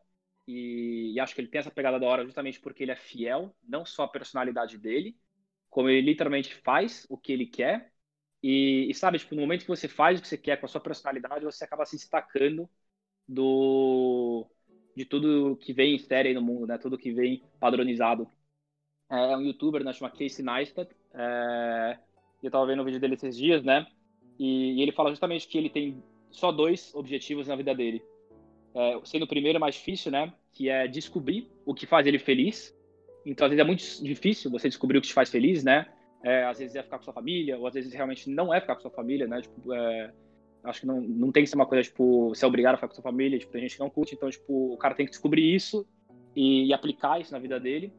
E, 0.48 1.12
e 1.14 1.20
acho 1.20 1.34
que 1.34 1.42
ele 1.42 1.48
tem 1.48 1.58
essa 1.58 1.70
pegada 1.70 2.00
da 2.00 2.06
hora 2.06 2.24
justamente 2.24 2.58
porque 2.60 2.82
ele 2.82 2.92
é 2.92 2.96
fiel, 2.96 3.54
não 3.68 3.84
só 3.84 4.04
à 4.04 4.08
personalidade 4.08 4.78
dele, 4.78 5.16
como 5.68 5.90
ele 5.90 6.00
literalmente 6.00 6.54
faz 6.54 7.06
o 7.10 7.18
que 7.18 7.32
ele 7.32 7.46
quer 7.46 7.92
e, 8.42 8.90
e, 8.90 8.94
sabe, 8.94 9.18
tipo, 9.18 9.34
no 9.34 9.42
momento 9.42 9.62
que 9.62 9.68
você 9.68 9.86
faz 9.86 10.18
o 10.18 10.22
que 10.22 10.28
você 10.28 10.38
quer 10.38 10.58
com 10.58 10.66
a 10.66 10.68
sua 10.68 10.80
personalidade, 10.80 11.44
você 11.44 11.64
acaba 11.64 11.84
se 11.84 11.96
destacando 11.96 12.68
do 13.28 14.46
de 14.96 15.04
tudo 15.04 15.56
que 15.56 15.72
vem 15.72 15.94
em 15.96 16.34
no 16.34 16.42
mundo, 16.42 16.66
né? 16.66 16.78
Tudo 16.78 16.98
que 16.98 17.12
vem 17.12 17.42
padronizado. 17.58 18.28
É 19.10 19.36
um 19.36 19.42
youtuber, 19.42 19.84
né? 19.84 19.92
Chama 19.92 20.10
Casey 20.10 20.44
Neistat. 20.44 20.90
É, 21.14 21.98
eu 22.42 22.50
tava 22.50 22.66
vendo 22.66 22.82
o 22.82 22.84
vídeo 22.84 23.00
dele 23.00 23.14
esses 23.14 23.36
dias, 23.36 23.62
né? 23.62 23.86
E, 24.38 24.78
e, 24.78 24.82
ele 24.82 24.92
fala 24.92 25.10
justamente 25.10 25.46
que 25.46 25.58
ele 25.58 25.70
tem 25.70 26.02
só 26.30 26.50
dois 26.50 26.94
objetivos 26.94 27.46
na 27.48 27.56
vida 27.56 27.74
dele. 27.74 28.02
É, 28.74 29.00
sendo 29.04 29.24
o 29.24 29.28
primeiro 29.28 29.60
mais 29.60 29.74
difícil, 29.74 30.10
né? 30.10 30.32
Que 30.52 30.68
é 30.68 30.88
descobrir 30.88 31.48
o 31.64 31.74
que 31.74 31.86
faz 31.86 32.06
ele 32.06 32.18
feliz. 32.18 32.76
Então, 33.24 33.46
às 33.46 33.50
vezes 33.50 33.62
é 33.62 33.66
muito 33.66 34.04
difícil 34.04 34.50
você 34.50 34.68
descobrir 34.68 34.98
o 34.98 35.00
que 35.00 35.08
te 35.08 35.14
faz 35.14 35.30
feliz, 35.30 35.62
né? 35.62 35.86
É, 36.22 36.44
às 36.44 36.58
vezes 36.58 36.76
é 36.76 36.82
ficar 36.82 36.98
com 36.98 37.04
sua 37.04 37.14
família, 37.14 37.58
ou 37.58 37.66
às 37.66 37.74
vezes 37.74 37.92
realmente 37.92 38.28
não 38.28 38.52
é 38.52 38.60
ficar 38.60 38.74
com 38.74 38.82
sua 38.82 38.90
família, 38.90 39.26
né? 39.26 39.40
Tipo, 39.40 39.72
é, 39.72 40.12
acho 40.64 40.80
que 40.80 40.86
não, 40.86 41.00
não 41.00 41.32
tem 41.32 41.42
que 41.42 41.48
ser 41.48 41.56
uma 41.56 41.66
coisa, 41.66 41.82
tipo, 41.82 42.34
ser 42.34 42.46
obrigado 42.46 42.74
a 42.74 42.76
ficar 42.76 42.88
com 42.88 42.94
sua 42.94 43.02
família, 43.02 43.38
tipo, 43.38 43.52
tem 43.52 43.62
gente 43.62 43.74
que 43.74 43.80
não 43.80 43.90
curte, 43.90 44.14
então, 44.14 44.28
tipo, 44.28 44.74
o 44.74 44.76
cara 44.76 44.94
tem 44.94 45.06
que 45.06 45.12
descobrir 45.12 45.54
isso 45.54 45.86
e, 46.36 46.66
e 46.66 46.72
aplicar 46.72 47.20
isso 47.20 47.32
na 47.32 47.38
vida 47.38 47.58
dele. 47.58 47.92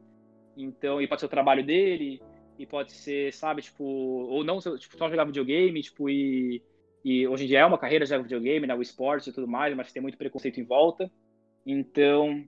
Então, 0.56 1.00
e 1.00 1.08
pode 1.08 1.20
ser 1.20 1.26
o 1.26 1.30
trabalho 1.30 1.64
dele, 1.64 2.20
e 2.58 2.66
pode 2.66 2.92
ser, 2.92 3.32
sabe, 3.32 3.62
tipo, 3.62 3.84
ou 3.84 4.44
não, 4.44 4.58
tipo, 4.60 4.96
só 4.96 5.08
jogar 5.08 5.24
videogame, 5.24 5.82
tipo, 5.82 6.08
e, 6.08 6.62
e 7.04 7.26
hoje 7.26 7.44
em 7.44 7.48
dia 7.48 7.60
é 7.60 7.66
uma 7.66 7.78
carreira 7.78 8.06
já 8.06 8.18
videogame, 8.18 8.66
né, 8.66 8.74
o 8.74 8.82
esporte 8.82 9.30
e 9.30 9.32
tudo 9.32 9.48
mais, 9.48 9.74
mas 9.74 9.92
tem 9.92 10.02
muito 10.02 10.18
preconceito 10.18 10.60
em 10.60 10.64
volta. 10.64 11.10
Então, 11.66 12.44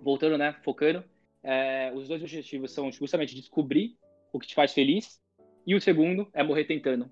voltando, 0.00 0.38
né, 0.38 0.56
focando, 0.64 1.04
é, 1.42 1.92
os 1.94 2.08
dois 2.08 2.22
objetivos 2.22 2.72
são 2.72 2.90
justamente 2.90 3.34
descobrir 3.34 3.98
o 4.34 4.40
que 4.40 4.48
te 4.48 4.54
faz 4.54 4.72
feliz. 4.72 5.20
E 5.64 5.74
o 5.74 5.80
segundo 5.80 6.28
é 6.34 6.42
morrer 6.42 6.64
tentando. 6.64 7.10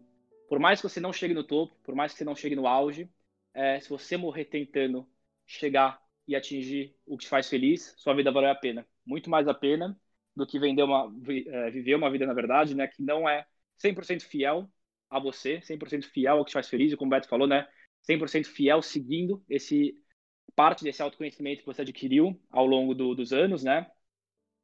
Por 0.48 0.58
mais 0.58 0.80
que 0.80 0.88
você 0.88 1.00
não 1.00 1.12
chegue 1.12 1.32
no 1.32 1.44
topo, 1.44 1.74
por 1.84 1.94
mais 1.94 2.12
que 2.12 2.18
você 2.18 2.24
não 2.24 2.34
chegue 2.34 2.56
no 2.56 2.66
auge, 2.66 3.08
é, 3.54 3.80
se 3.80 3.88
você 3.88 4.16
morrer 4.16 4.46
tentando 4.46 5.08
chegar 5.46 6.02
e 6.26 6.34
atingir 6.34 6.94
o 7.06 7.16
que 7.16 7.24
te 7.24 7.30
faz 7.30 7.48
feliz, 7.48 7.94
sua 7.96 8.14
vida 8.14 8.30
valeu 8.32 8.50
a 8.50 8.54
pena. 8.54 8.86
Muito 9.06 9.30
mais 9.30 9.46
a 9.46 9.54
pena 9.54 9.98
do 10.34 10.46
que 10.46 10.58
vender 10.58 10.82
uma, 10.82 11.10
é, 11.46 11.70
viver 11.70 11.94
uma 11.94 12.10
vida, 12.10 12.26
na 12.26 12.34
verdade, 12.34 12.74
né, 12.74 12.88
que 12.88 13.02
não 13.02 13.28
é 13.28 13.46
100% 13.78 14.22
fiel 14.22 14.68
a 15.08 15.20
você, 15.20 15.60
100% 15.62 16.06
fiel 16.06 16.38
ao 16.38 16.44
que 16.44 16.50
te 16.50 16.54
faz 16.54 16.68
feliz, 16.68 16.92
e 16.92 16.96
como 16.96 17.08
o 17.08 17.14
Beto 17.14 17.28
falou, 17.28 17.46
né, 17.46 17.68
100% 18.02 18.46
fiel 18.46 18.82
seguindo 18.82 19.44
esse 19.48 19.94
parte 20.56 20.84
desse 20.84 21.02
autoconhecimento 21.02 21.60
que 21.60 21.66
você 21.66 21.82
adquiriu 21.82 22.38
ao 22.50 22.66
longo 22.66 22.94
do, 22.94 23.14
dos 23.14 23.32
anos, 23.32 23.62
né, 23.62 23.90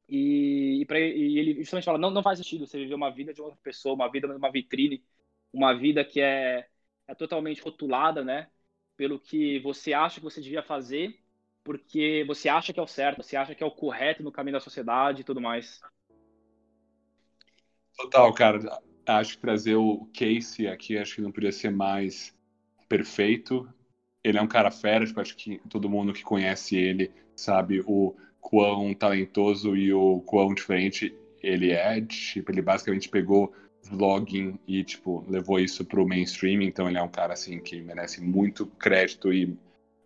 e, 0.08 0.80
e, 0.80 0.86
pra, 0.86 0.98
e, 0.98 1.38
ele 1.38 1.54
justamente 1.58 1.84
fala: 1.84 1.98
não, 1.98 2.10
não 2.10 2.22
faz 2.22 2.38
sentido 2.38 2.66
você 2.66 2.78
viver 2.78 2.94
uma 2.94 3.10
vida 3.10 3.34
de 3.34 3.42
outra 3.42 3.58
pessoa, 3.62 3.94
uma 3.94 4.10
vida 4.10 4.34
uma 4.34 4.50
vitrine, 4.50 5.04
uma 5.52 5.74
vida 5.74 6.04
que 6.04 6.20
é, 6.20 6.66
é 7.06 7.14
totalmente 7.14 7.60
rotulada, 7.60 8.24
né? 8.24 8.48
Pelo 8.96 9.20
que 9.20 9.60
você 9.60 9.92
acha 9.92 10.16
que 10.16 10.24
você 10.24 10.40
devia 10.40 10.62
fazer, 10.62 11.20
porque 11.62 12.24
você 12.26 12.48
acha 12.48 12.72
que 12.72 12.80
é 12.80 12.82
o 12.82 12.86
certo, 12.86 13.22
você 13.22 13.36
acha 13.36 13.54
que 13.54 13.62
é 13.62 13.66
o 13.66 13.70
correto 13.70 14.22
no 14.22 14.32
caminho 14.32 14.56
da 14.56 14.60
sociedade 14.60 15.20
e 15.20 15.24
tudo 15.24 15.40
mais. 15.40 15.80
Total, 17.96 18.32
cara. 18.32 18.80
Acho 19.06 19.34
que 19.34 19.40
trazer 19.40 19.74
o 19.74 20.08
Casey 20.12 20.68
aqui, 20.68 20.98
acho 20.98 21.16
que 21.16 21.22
não 21.22 21.32
podia 21.32 21.52
ser 21.52 21.70
mais 21.70 22.34
perfeito. 22.88 23.68
Ele 24.22 24.38
é 24.38 24.42
um 24.42 24.48
cara 24.48 24.70
fera, 24.70 25.06
tipo, 25.06 25.20
acho 25.20 25.36
que 25.36 25.58
todo 25.68 25.88
mundo 25.88 26.12
que 26.12 26.22
conhece 26.22 26.76
ele 26.76 27.10
sabe 27.34 27.82
o 27.86 28.14
quão 28.40 28.94
talentoso 28.94 29.76
e 29.76 29.92
o 29.92 30.20
quão 30.20 30.54
diferente 30.54 31.14
ele 31.42 31.70
é. 31.70 32.00
Tipo, 32.00 32.52
ele 32.52 32.62
basicamente 32.62 33.08
pegou 33.08 33.52
vlogging 33.90 34.58
e, 34.66 34.84
tipo, 34.84 35.24
levou 35.28 35.58
isso 35.58 35.84
pro 35.84 36.06
mainstream. 36.06 36.62
Então 36.62 36.88
ele 36.88 36.98
é 36.98 37.02
um 37.02 37.08
cara, 37.08 37.32
assim, 37.32 37.60
que 37.60 37.80
merece 37.80 38.22
muito 38.22 38.66
crédito 38.66 39.32
e 39.32 39.56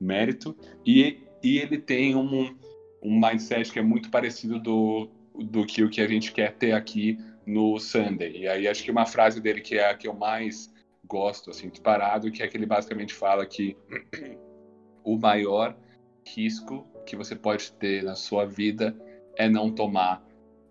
mérito. 0.01 0.57
E, 0.85 1.19
e 1.43 1.59
ele 1.59 1.79
tem 1.79 2.15
um, 2.15 2.57
um 3.03 3.21
mindset 3.21 3.73
que 3.73 3.79
é 3.79 3.83
muito 3.83 4.11
parecido 4.11 4.59
do, 4.59 5.09
do 5.35 5.67
que 5.67 5.83
o 5.83 5.91
que 5.91 6.01
a 6.01 6.09
gente 6.09 6.33
quer 6.33 6.55
ter 6.55 6.73
aqui 6.73 7.19
no 7.47 7.79
Sunday. 7.79 8.39
E 8.39 8.49
aí 8.49 8.69
acho 8.69 8.83
que 8.83 8.91
uma 8.91 9.07
frase 9.07 9.41
dele 9.41 9.61
que 9.61 9.77
é 9.77 9.91
a 9.91 9.95
que 9.95 10.07
eu 10.07 10.15
mais 10.15 10.73
gosto, 11.05 11.51
assim, 11.51 11.69
disparado, 11.69 12.31
que 12.31 12.43
é 12.43 12.49
que 12.49 12.57
ele 12.57 12.67
basicamente 12.67 13.13
fala 13.13 13.45
que 13.45 13.77
o 15.05 15.19
maior 15.19 15.77
risco 16.27 16.87
que 17.05 17.17
você 17.17 17.35
pode 17.35 17.73
ter 17.73 18.03
na 18.03 18.15
sua 18.15 18.47
vida 18.47 18.97
é 19.37 19.49
não 19.49 19.71
tomar 19.71 20.25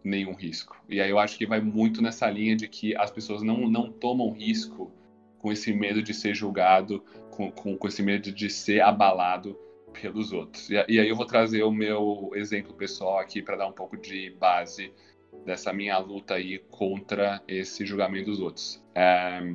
nenhum 0.03 0.33
risco. 0.33 0.75
E 0.89 0.99
aí 0.99 1.09
eu 1.09 1.19
acho 1.19 1.37
que 1.37 1.45
vai 1.45 1.61
muito 1.61 2.01
nessa 2.01 2.29
linha 2.29 2.55
de 2.55 2.67
que 2.67 2.95
as 2.95 3.11
pessoas 3.11 3.41
não, 3.41 3.69
não 3.69 3.91
tomam 3.91 4.31
risco 4.31 4.91
com 5.37 5.51
esse 5.51 5.73
medo 5.73 6.01
de 6.01 6.13
ser 6.13 6.35
julgado, 6.35 7.03
com, 7.31 7.51
com, 7.51 7.77
com 7.77 7.87
esse 7.87 8.03
medo 8.03 8.31
de 8.31 8.49
ser 8.49 8.81
abalado 8.81 9.57
pelos 9.91 10.31
outros. 10.31 10.69
E, 10.69 10.73
e 10.73 10.99
aí 10.99 11.09
eu 11.09 11.15
vou 11.15 11.25
trazer 11.25 11.63
o 11.63 11.71
meu 11.71 12.31
exemplo 12.35 12.73
pessoal 12.73 13.19
aqui 13.19 13.41
para 13.41 13.57
dar 13.57 13.67
um 13.67 13.71
pouco 13.71 13.97
de 13.97 14.29
base 14.31 14.93
dessa 15.45 15.73
minha 15.73 15.97
luta 15.97 16.35
aí 16.35 16.59
contra 16.69 17.41
esse 17.47 17.85
julgamento 17.85 18.25
dos 18.25 18.39
outros. 18.39 18.83
É, 18.93 19.53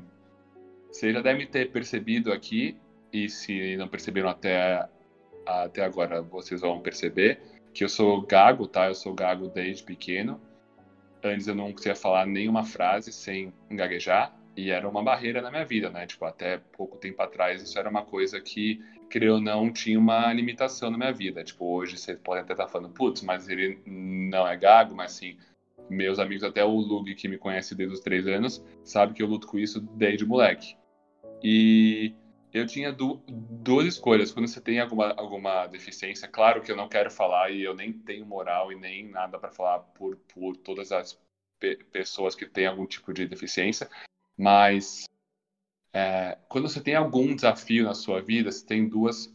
você 0.91 1.13
já 1.13 1.21
deve 1.21 1.47
ter 1.47 1.71
percebido 1.71 2.33
aqui, 2.33 2.77
e 3.13 3.29
se 3.29 3.77
não 3.77 3.89
perceberam 3.89 4.29
até 4.29 4.89
até 5.47 5.85
agora 5.85 6.21
vocês 6.23 6.61
vão 6.61 6.81
perceber 6.81 7.41
que 7.73 7.85
eu 7.85 7.89
sou 7.89 8.23
gago, 8.23 8.67
tá? 8.67 8.89
Eu 8.89 8.95
sou 8.95 9.15
gago 9.15 9.49
desde 9.49 9.83
pequeno. 9.83 10.41
Antes 11.23 11.47
eu 11.47 11.55
não 11.55 11.73
conseguia 11.73 11.95
falar 11.95 12.27
nenhuma 12.27 12.65
frase 12.65 13.13
sem 13.13 13.53
gaguejar 13.71 14.35
e 14.57 14.71
era 14.71 14.89
uma 14.89 15.03
barreira 15.03 15.43
na 15.43 15.51
minha 15.51 15.65
vida, 15.65 15.91
né? 15.91 16.07
Tipo, 16.07 16.25
até 16.25 16.59
pouco 16.77 16.97
tempo 16.97 17.21
atrás 17.23 17.63
isso 17.63 17.79
era 17.79 17.89
uma 17.91 18.03
coisa 18.03 18.41
que, 18.41 18.83
creio 19.11 19.35
ou 19.35 19.41
não, 19.41 19.71
tinha 19.71 19.99
uma 19.99 20.33
limitação 20.33 20.91
na 20.91 20.97
minha 20.97 21.13
vida. 21.13 21.45
Tipo, 21.45 21.67
hoje 21.67 21.99
vocês 21.99 22.19
podem 22.19 22.43
até 22.43 22.55
estar 22.55 22.69
falando, 22.69 22.93
putz, 22.93 23.23
mas 23.23 23.49
ele 23.49 23.79
não 23.87 24.49
é 24.49 24.57
gago, 24.57 24.95
mas 24.95 25.13
sim, 25.13 25.37
meus 25.91 26.19
amigos, 26.19 26.43
até 26.43 26.65
o 26.65 26.71
Lug, 26.71 27.15
que 27.15 27.29
me 27.29 27.39
conhece 27.39 27.75
desde 27.75 27.95
os 27.95 28.01
três 28.01 28.27
anos, 28.27 28.65
sabe 28.83 29.13
que 29.13 29.23
eu 29.23 29.27
luto 29.27 29.47
com 29.47 29.59
isso 29.59 29.81
desde 29.81 30.25
moleque. 30.25 30.77
E 31.43 32.15
eu 32.59 32.67
tinha 32.67 32.93
du 32.93 33.21
duas 33.27 33.87
escolhas. 33.87 34.33
Quando 34.33 34.49
você 34.49 34.61
tem 34.61 34.81
alguma, 34.81 35.13
alguma 35.15 35.67
deficiência, 35.67 36.29
claro 36.29 36.63
que 36.63 36.71
eu 36.71 36.77
não 36.77 36.89
quero 36.89 37.11
falar 37.11 37.51
e 37.51 37.63
eu 37.63 37.75
nem 37.75 37.93
tenho 37.93 38.25
moral 38.25 38.73
e 38.73 38.77
nem 38.77 39.09
nada 39.09 39.39
para 39.39 39.51
falar 39.51 39.81
por, 39.81 40.17
por 40.17 40.57
todas 40.57 40.93
as 40.93 41.19
pe 41.59 41.77
pessoas 41.91 42.35
que 42.35 42.47
têm 42.47 42.67
algum 42.67 42.87
tipo 42.87 43.13
de 43.13 43.27
deficiência, 43.27 43.89
mas 44.37 45.05
é, 45.93 46.39
quando 46.49 46.69
você 46.69 46.83
tem 46.83 46.95
algum 46.95 47.35
desafio 47.35 47.85
na 47.85 47.95
sua 47.95 48.21
vida, 48.21 48.53
você 48.53 48.65
tem 48.65 48.89
duas 48.89 49.31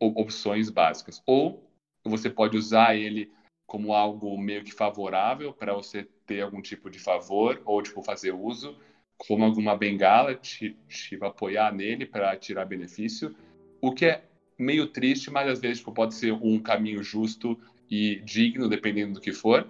opções 0.00 0.70
básicas. 0.70 1.22
Ou 1.26 1.68
você 2.04 2.30
pode 2.30 2.56
usar 2.56 2.96
ele 2.96 3.32
como 3.66 3.92
algo 3.92 4.36
meio 4.38 4.64
que 4.64 4.72
favorável 4.72 5.52
para 5.52 5.74
você 5.74 6.04
ter 6.26 6.40
algum 6.40 6.62
tipo 6.62 6.90
de 6.90 6.98
favor 6.98 7.60
ou 7.64 7.82
tipo 7.82 8.02
fazer 8.02 8.32
uso, 8.32 8.78
como 9.18 9.44
alguma 9.44 9.76
bengala, 9.76 10.34
te, 10.34 10.76
te 10.88 11.18
apoiar 11.20 11.74
nele 11.74 12.06
para 12.06 12.36
tirar 12.36 12.64
benefício, 12.64 13.34
o 13.80 13.92
que 13.92 14.06
é 14.06 14.22
meio 14.56 14.86
triste, 14.86 15.30
mas 15.30 15.48
às 15.48 15.60
vezes 15.60 15.78
tipo, 15.78 15.92
pode 15.92 16.14
ser 16.14 16.32
um 16.32 16.58
caminho 16.60 17.02
justo 17.02 17.58
e 17.90 18.20
digno, 18.24 18.68
dependendo 18.68 19.14
do 19.14 19.20
que 19.20 19.32
for. 19.32 19.68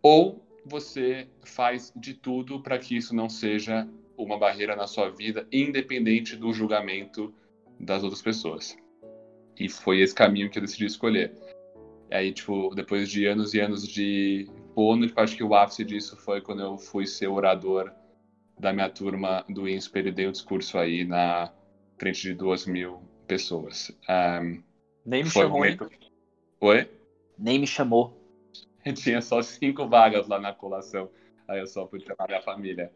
Ou 0.00 0.40
você 0.64 1.28
faz 1.44 1.92
de 1.96 2.14
tudo 2.14 2.62
para 2.62 2.78
que 2.78 2.96
isso 2.96 3.14
não 3.14 3.28
seja 3.28 3.86
uma 4.16 4.38
barreira 4.38 4.74
na 4.74 4.86
sua 4.86 5.10
vida, 5.10 5.46
independente 5.52 6.36
do 6.36 6.52
julgamento 6.52 7.34
das 7.78 8.02
outras 8.02 8.22
pessoas. 8.22 8.76
E 9.58 9.68
foi 9.68 10.00
esse 10.00 10.14
caminho 10.14 10.50
que 10.50 10.58
eu 10.58 10.62
decidi 10.62 10.86
escolher. 10.86 11.32
E 12.10 12.14
aí, 12.14 12.32
tipo, 12.32 12.74
depois 12.74 13.10
de 13.10 13.26
anos 13.26 13.54
e 13.54 13.60
anos 13.60 13.86
de 13.86 14.48
fono, 14.74 15.06
tipo, 15.06 15.20
acho 15.20 15.36
que 15.36 15.44
o 15.44 15.54
ápice 15.54 15.84
disso 15.84 16.16
foi 16.16 16.40
quando 16.40 16.62
eu 16.62 16.78
fui 16.78 17.06
ser 17.06 17.26
orador 17.26 17.92
da 18.58 18.72
minha 18.72 18.88
turma 18.88 19.44
do 19.48 19.68
INSPER 19.68 20.06
e 20.06 20.12
dei 20.12 20.28
um 20.28 20.32
discurso 20.32 20.78
aí 20.78 21.04
na 21.04 21.52
frente 21.98 22.22
de 22.22 22.34
duas 22.34 22.66
mil 22.66 23.02
pessoas. 23.26 23.90
Um, 24.08 24.62
Nem 25.04 25.24
me 25.24 25.30
chamou, 25.30 25.58
muito... 25.58 25.90
Oi? 26.60 26.90
Nem 27.38 27.58
me 27.58 27.66
chamou. 27.66 28.18
Tinha 28.94 29.20
só 29.20 29.42
cinco 29.42 29.88
vagas 29.88 30.26
lá 30.28 30.38
na 30.38 30.52
colação. 30.52 31.10
Aí 31.46 31.60
eu 31.60 31.66
só 31.66 31.86
pude 31.86 32.04
chamar 32.04 32.26
minha 32.28 32.42
família. 32.42 32.92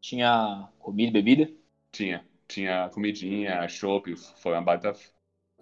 Tinha 0.00 0.68
comida 0.78 1.10
e 1.10 1.22
bebida? 1.22 1.52
Tinha. 1.90 2.26
Tinha 2.48 2.90
comidinha, 2.92 3.66
chopp, 3.68 4.14
foi 4.36 4.52
uma 4.52 4.62
baita 4.62 4.92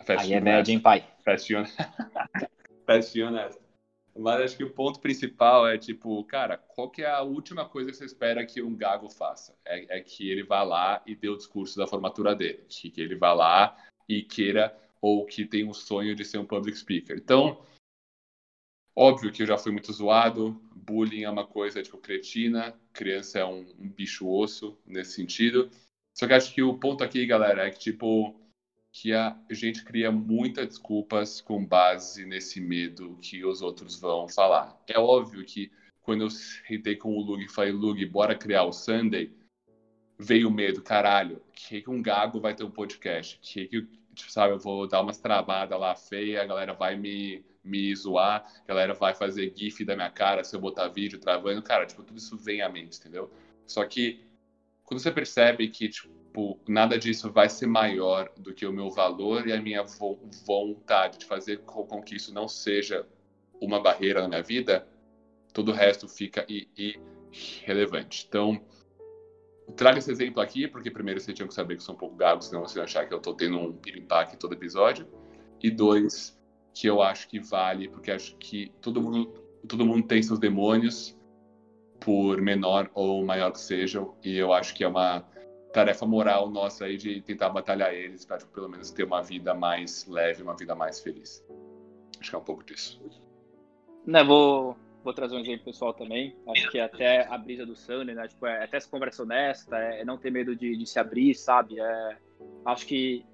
festinha. 0.05 0.19
Aí 0.19 0.33
é 0.33 0.41
média, 0.41 0.73
hein, 0.73 0.81
pai? 0.81 1.07
Festinha. 1.25 1.65
festinha 2.87 3.29
honesta. 3.29 3.61
Mas 4.21 4.41
acho 4.43 4.57
que 4.57 4.65
o 4.65 4.71
ponto 4.71 5.01
principal 5.01 5.67
é, 5.67 5.79
tipo, 5.79 6.23
cara, 6.25 6.59
qual 6.59 6.91
que 6.91 7.03
é 7.03 7.11
a 7.11 7.23
última 7.23 7.67
coisa 7.67 7.91
que 7.91 7.97
você 7.97 8.05
espera 8.05 8.45
que 8.45 8.61
um 8.61 8.77
gago 8.77 9.09
faça? 9.09 9.57
É, 9.65 9.99
é 9.99 10.01
que 10.01 10.31
ele 10.31 10.43
vá 10.43 10.63
lá 10.63 11.03
e 11.07 11.17
dê 11.17 11.29
o 11.29 11.37
discurso 11.37 11.79
da 11.79 11.87
formatura 11.87 12.35
dele. 12.35 12.65
Que, 12.69 12.91
que 12.91 13.01
ele 13.01 13.17
vá 13.17 13.33
lá 13.33 13.75
e 14.07 14.23
queira, 14.23 14.77
ou 15.01 15.25
que 15.25 15.47
tenha 15.47 15.67
um 15.67 15.73
sonho 15.73 16.15
de 16.15 16.25
ser 16.25 16.37
um 16.37 16.45
public 16.45 16.77
speaker. 16.77 17.17
Então, 17.17 17.65
óbvio 18.95 19.33
que 19.33 19.43
eu 19.43 19.47
já 19.47 19.57
fui 19.57 19.73
muito 19.73 19.91
zoado, 19.91 20.61
bullying 20.75 21.23
é 21.23 21.31
uma 21.31 21.47
coisa, 21.47 21.83
tipo, 21.83 21.97
cretina, 21.97 22.79
criança 22.93 23.39
é 23.39 23.45
um, 23.45 23.67
um 23.79 23.89
bicho 23.89 24.29
osso 24.29 24.77
nesse 24.85 25.13
sentido. 25.13 25.71
Só 26.15 26.27
que 26.27 26.35
acho 26.35 26.55
que 26.55 26.63
o 26.63 26.79
ponto 26.79 27.03
aqui, 27.03 27.25
galera, 27.25 27.67
é 27.67 27.71
que, 27.71 27.79
tipo, 27.79 28.39
que 28.93 29.13
a 29.13 29.37
gente 29.51 29.85
cria 29.85 30.11
muitas 30.11 30.67
desculpas 30.67 31.41
com 31.41 31.65
base 31.65 32.27
nesse 32.27 32.61
medo 32.61 33.17
que 33.21 33.45
os 33.45 33.63
outros 33.63 34.01
vão 34.01 34.29
falar. 34.29 34.81
É 34.89 34.99
óbvio 34.99 35.45
que 35.45 35.71
quando 36.03 36.23
eu 36.23 36.31
sentei 36.31 36.97
com 36.97 37.17
o 37.17 37.21
Lug 37.21 37.45
e 37.45 37.49
falei, 37.49 37.73
Lug, 37.73 38.05
bora 38.07 38.35
criar 38.35 38.65
o 38.65 38.73
Sunday, 38.73 39.33
veio 40.19 40.49
o 40.49 40.53
medo, 40.53 40.83
caralho, 40.83 41.41
que, 41.53 41.81
que 41.81 41.91
um 41.91 42.03
gago 42.03 42.41
vai 42.41 42.55
ter 42.55 42.65
um 42.65 42.71
podcast? 42.71 43.39
Que, 43.41 43.67
que 43.67 43.83
tipo, 44.15 44.31
sabe, 44.31 44.55
eu 44.55 44.59
vou 44.59 44.89
dar 44.89 45.03
umas 45.03 45.19
travadas 45.19 45.79
lá 45.79 45.95
feia, 45.95 46.43
a 46.43 46.47
galera 46.47 46.75
vai 46.75 46.97
me, 46.97 47.45
me 47.63 47.95
zoar, 47.95 48.45
a 48.65 48.67
galera 48.67 48.95
vai 48.95 49.15
fazer 49.15 49.53
gif 49.55 49.85
da 49.85 49.95
minha 49.95 50.11
cara 50.11 50.43
se 50.43 50.55
eu 50.55 50.61
botar 50.61 50.89
vídeo 50.89 51.19
travando. 51.19 51.63
Cara, 51.63 51.87
tipo, 51.87 52.03
tudo 52.03 52.19
isso 52.19 52.37
vem 52.37 52.61
à 52.61 52.69
mente, 52.69 52.99
entendeu? 52.99 53.31
Só 53.67 53.85
que 53.85 54.21
quando 54.91 54.99
você 54.99 55.13
percebe 55.13 55.69
que, 55.69 55.89
tipo, 55.89 56.59
nada 56.67 56.99
disso 56.99 57.31
vai 57.31 57.49
ser 57.49 57.69
maior 57.69 58.29
do 58.37 58.53
que 58.53 58.67
o 58.67 58.73
meu 58.73 58.91
valor 58.91 59.47
e 59.47 59.53
a 59.53 59.63
minha 59.63 59.85
vo 59.85 60.19
vontade 60.45 61.17
de 61.17 61.27
fazer 61.27 61.59
com, 61.59 61.87
com, 61.87 62.03
que 62.03 62.17
isso 62.17 62.35
não 62.35 62.49
seja 62.49 63.07
uma 63.61 63.81
barreira 63.81 64.21
na 64.21 64.27
minha 64.27 64.43
vida, 64.43 64.85
todo 65.53 65.71
o 65.71 65.73
resto 65.73 66.09
fica 66.09 66.45
irrelevante. 66.77 68.27
Então, 68.29 68.61
traga 69.77 70.01
esse 70.01 70.11
exemplo 70.11 70.43
aqui, 70.43 70.67
porque 70.67 70.91
primeiro 70.91 71.21
você 71.21 71.33
tinha 71.33 71.47
que 71.47 71.55
saber 71.55 71.77
que 71.77 71.83
eu 71.83 71.87
sou 71.87 71.95
um 71.95 71.99
pouco 71.99 72.17
gago, 72.17 72.43
senão 72.43 72.63
você 72.67 72.75
vai 72.75 72.85
achar 72.85 73.07
que 73.07 73.15
eu 73.15 73.19
estou 73.19 73.35
tendo 73.35 73.61
um 73.61 73.73
pirimpaque 73.73 74.37
todo 74.37 74.55
episódio. 74.55 75.07
E 75.63 75.71
dois, 75.71 76.37
que 76.75 76.89
eu 76.89 77.01
acho 77.01 77.29
que 77.29 77.39
vale, 77.39 77.89
porque 77.89 78.11
acho 78.11 78.37
que 78.39 78.73
todo 78.81 79.01
mundo, 79.01 79.27
todo 79.69 79.87
mundo 79.87 80.05
tem 80.09 80.21
seus 80.21 80.41
demônios, 80.41 81.17
por 82.01 82.41
menor 82.41 82.91
ou 82.95 83.25
maior 83.25 83.53
que 83.53 83.61
sejam, 83.61 84.15
e 84.25 84.37
eu 84.37 84.53
acho 84.53 84.75
que 84.75 84.83
é 84.83 84.89
uma 84.89 85.25
tarefa 85.73 86.05
moral 86.05 86.51
nossa 86.51 86.87
aí 86.87 86.97
de 86.97 87.21
tentar 87.21 87.51
batalhar 87.51 87.95
eles 87.95 88.25
para 88.25 88.39
tipo, 88.39 88.51
pelo 88.53 88.69
menos 88.69 88.91
ter 88.91 89.05
uma 89.05 89.23
vida 89.23 89.55
mais 89.55 90.07
leve, 90.07 90.43
uma 90.43 90.57
vida 90.57 90.75
mais 90.75 91.01
feliz. 91.01 91.45
Acho 92.21 92.31
que 92.31 92.37
é 92.37 92.39
um 92.39 92.45
pouco 92.45 92.65
disso. 92.65 93.01
Né, 94.05 94.25
vou, 94.25 94.77
vou 95.05 95.13
trazer 95.13 95.37
um 95.37 95.41
exemplo 95.41 95.67
pessoal 95.67 95.95
também. 95.95 96.37
Acho 96.49 96.71
que 96.71 96.81
até 96.81 97.27
a 97.27 97.39
brisa 97.39 97.65
do 97.65 97.77
Sunny, 97.77 98.15
né? 98.15 98.27
Tipo, 98.27 98.47
é 98.47 98.65
até 98.65 98.79
essa 98.79 98.89
conversa 98.89 99.23
honesta, 99.23 99.77
é, 99.77 100.01
é 100.01 100.05
não 100.05 100.19
ter 100.19 100.31
medo 100.31 100.57
de, 100.57 100.77
de 100.77 100.87
se 100.87 100.99
abrir, 100.99 101.35
sabe? 101.35 101.79
É, 101.79 102.17
acho 102.65 102.87
que 102.87 103.25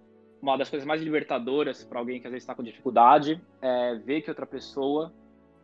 uma 0.40 0.56
das 0.56 0.68
coisas 0.68 0.86
mais 0.86 1.00
libertadoras 1.00 1.84
para 1.84 1.98
alguém 1.98 2.20
que 2.20 2.26
às 2.26 2.32
vezes 2.32 2.42
está 2.42 2.54
com 2.54 2.62
dificuldade 2.62 3.40
é 3.62 3.94
ver 3.94 4.20
que 4.20 4.30
outra 4.30 4.46
pessoa 4.46 5.12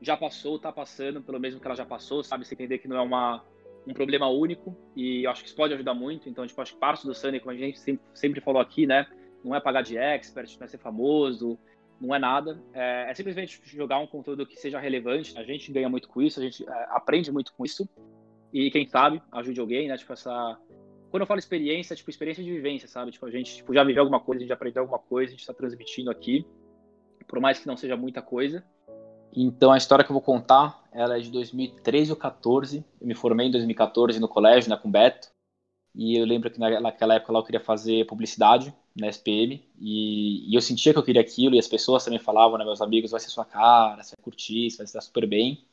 já 0.03 0.17
passou, 0.17 0.57
está 0.57 0.73
passando 0.73 1.23
pelo 1.23 1.38
mesmo 1.38 1.61
que 1.61 1.67
ela 1.67 1.77
já 1.77 1.87
passou, 1.87 2.23
sabe? 2.23 2.45
Você 2.45 2.55
entender 2.55 2.79
que 2.79 2.88
não 2.88 2.97
é 2.97 3.03
uma 3.03 3.45
um 3.87 3.93
problema 3.93 4.29
único 4.29 4.77
e 4.95 5.25
eu 5.25 5.31
acho 5.31 5.43
que 5.43 5.49
isso 5.49 5.57
pode 5.57 5.75
ajudar 5.75 5.95
muito. 5.95 6.29
Então, 6.29 6.47
tipo, 6.47 6.61
acho 6.61 6.75
que 6.75 6.79
parte 6.79 7.07
do 7.07 7.15
Sunny, 7.15 7.41
como 7.41 7.51
a 7.51 7.57
gente 7.57 7.79
sempre, 7.79 8.05
sempre 8.15 8.41
falou 8.41 8.61
aqui, 8.61 8.87
né? 8.87 9.07
Não 9.45 9.55
é 9.55 9.61
pagar 9.61 9.83
de 9.83 9.97
expert, 9.97 10.57
não 10.59 10.65
é 10.65 10.69
ser 10.69 10.79
famoso, 10.79 11.59
não 12.01 12.15
é 12.15 12.19
nada. 12.19 12.62
É, 12.73 13.11
é, 13.11 13.15
simplesmente 13.15 13.61
jogar 13.65 13.99
um 13.99 14.07
conteúdo 14.07 14.47
que 14.47 14.57
seja 14.57 14.79
relevante. 14.79 15.37
A 15.37 15.43
gente 15.43 15.73
ganha 15.73 15.88
muito 15.88 16.09
com 16.09 16.23
isso, 16.23 16.38
a 16.38 16.43
gente 16.43 16.69
é, 16.69 16.87
aprende 16.91 17.33
muito 17.33 17.53
com 17.53 17.65
isso. 17.65 17.88
E 18.53 18.71
quem 18.71 18.87
sabe, 18.87 19.23
ajude 19.33 19.61
alguém, 19.61 19.88
né? 19.88 19.97
Tipo, 19.97 20.12
essa. 20.12 20.59
Quando 21.11 21.23
eu 21.23 21.27
falo 21.27 21.38
experiência, 21.38 21.97
tipo, 21.97 22.09
experiência 22.09 22.43
de 22.43 22.51
vivência, 22.51 22.88
sabe? 22.88 23.11
Tipo, 23.11 23.27
a 23.27 23.31
gente 23.31 23.57
tipo, 23.57 23.75
já 23.75 23.85
viveu 23.85 24.03
alguma 24.03 24.21
coisa, 24.21 24.41
a 24.41 24.43
gente 24.43 24.53
aprendeu 24.53 24.83
alguma 24.83 24.99
coisa, 24.99 25.31
a 25.31 25.33
gente 25.33 25.41
está 25.41 25.53
transmitindo 25.53 26.11
aqui. 26.11 26.47
Por 27.27 27.41
mais 27.41 27.59
que 27.59 27.67
não 27.67 27.77
seja 27.77 27.97
muita 27.97 28.23
coisa. 28.23 28.65
Então 29.35 29.73
a 29.73 29.79
história 29.79 30.05
que 30.05 30.11
eu 30.11 30.14
vou 30.14 30.23
contar, 30.23 30.83
ela 30.92 31.16
é 31.16 31.21
de 31.21 31.31
2013 31.31 32.11
ou 32.11 32.16
14. 32.16 32.85
Eu 33.01 33.07
me 33.07 33.14
formei 33.14 33.49
em 33.49 33.51
2014 33.51 34.21
no 34.21 34.29
colégio, 34.29 34.71
né, 34.71 34.77
com 34.77 34.90
Beto. 34.90 35.31
E 35.95 36.16
eu 36.16 36.25
lembro 36.25 36.51
que 36.51 36.59
naquela 36.59 37.14
época 37.14 37.33
lá 37.33 37.38
eu 37.40 37.45
queria 37.45 37.61
fazer 37.61 38.07
publicidade 38.07 38.75
na 38.97 39.09
SPM 39.09 39.62
e, 39.79 40.51
e, 40.51 40.55
eu 40.55 40.61
sentia 40.61 40.92
que 40.92 40.99
eu 40.99 41.03
queria 41.03 41.21
aquilo 41.21 41.55
e 41.55 41.59
as 41.59 41.68
pessoas 41.68 42.05
também 42.05 42.18
falavam, 42.18 42.59
né, 42.59 42.64
meus 42.64 42.81
amigos, 42.81 43.11
vai 43.11 43.21
ser 43.21 43.29
sua 43.31 43.45
cara, 43.45 44.03
você 44.03 44.14
vai 44.16 44.23
curtir, 44.23 44.71
você 44.71 44.79
vai 44.79 44.85
estar 44.85 45.01
super 45.01 45.27
bem. 45.27 45.66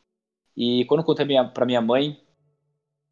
E 0.58 0.86
quando 0.86 1.02
eu 1.02 1.06
contei 1.06 1.26
minha, 1.26 1.48
pra 1.48 1.66
minha 1.66 1.82
mãe, 1.82 2.22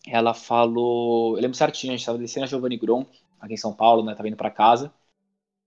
ela 0.07 0.33
falou, 0.33 1.37
eu 1.37 1.41
lembro 1.41 1.57
certinho, 1.57 1.93
a 1.93 1.95
gente 1.95 2.01
estava 2.01 2.17
descendo 2.17 2.45
a 2.45 2.47
Giovanni 2.47 2.77
Gronk, 2.77 3.09
aqui 3.39 3.53
em 3.53 3.57
São 3.57 3.73
Paulo, 3.73 4.03
né, 4.03 4.15
tava 4.15 4.27
indo 4.27 4.37
para 4.37 4.51
casa. 4.51 4.93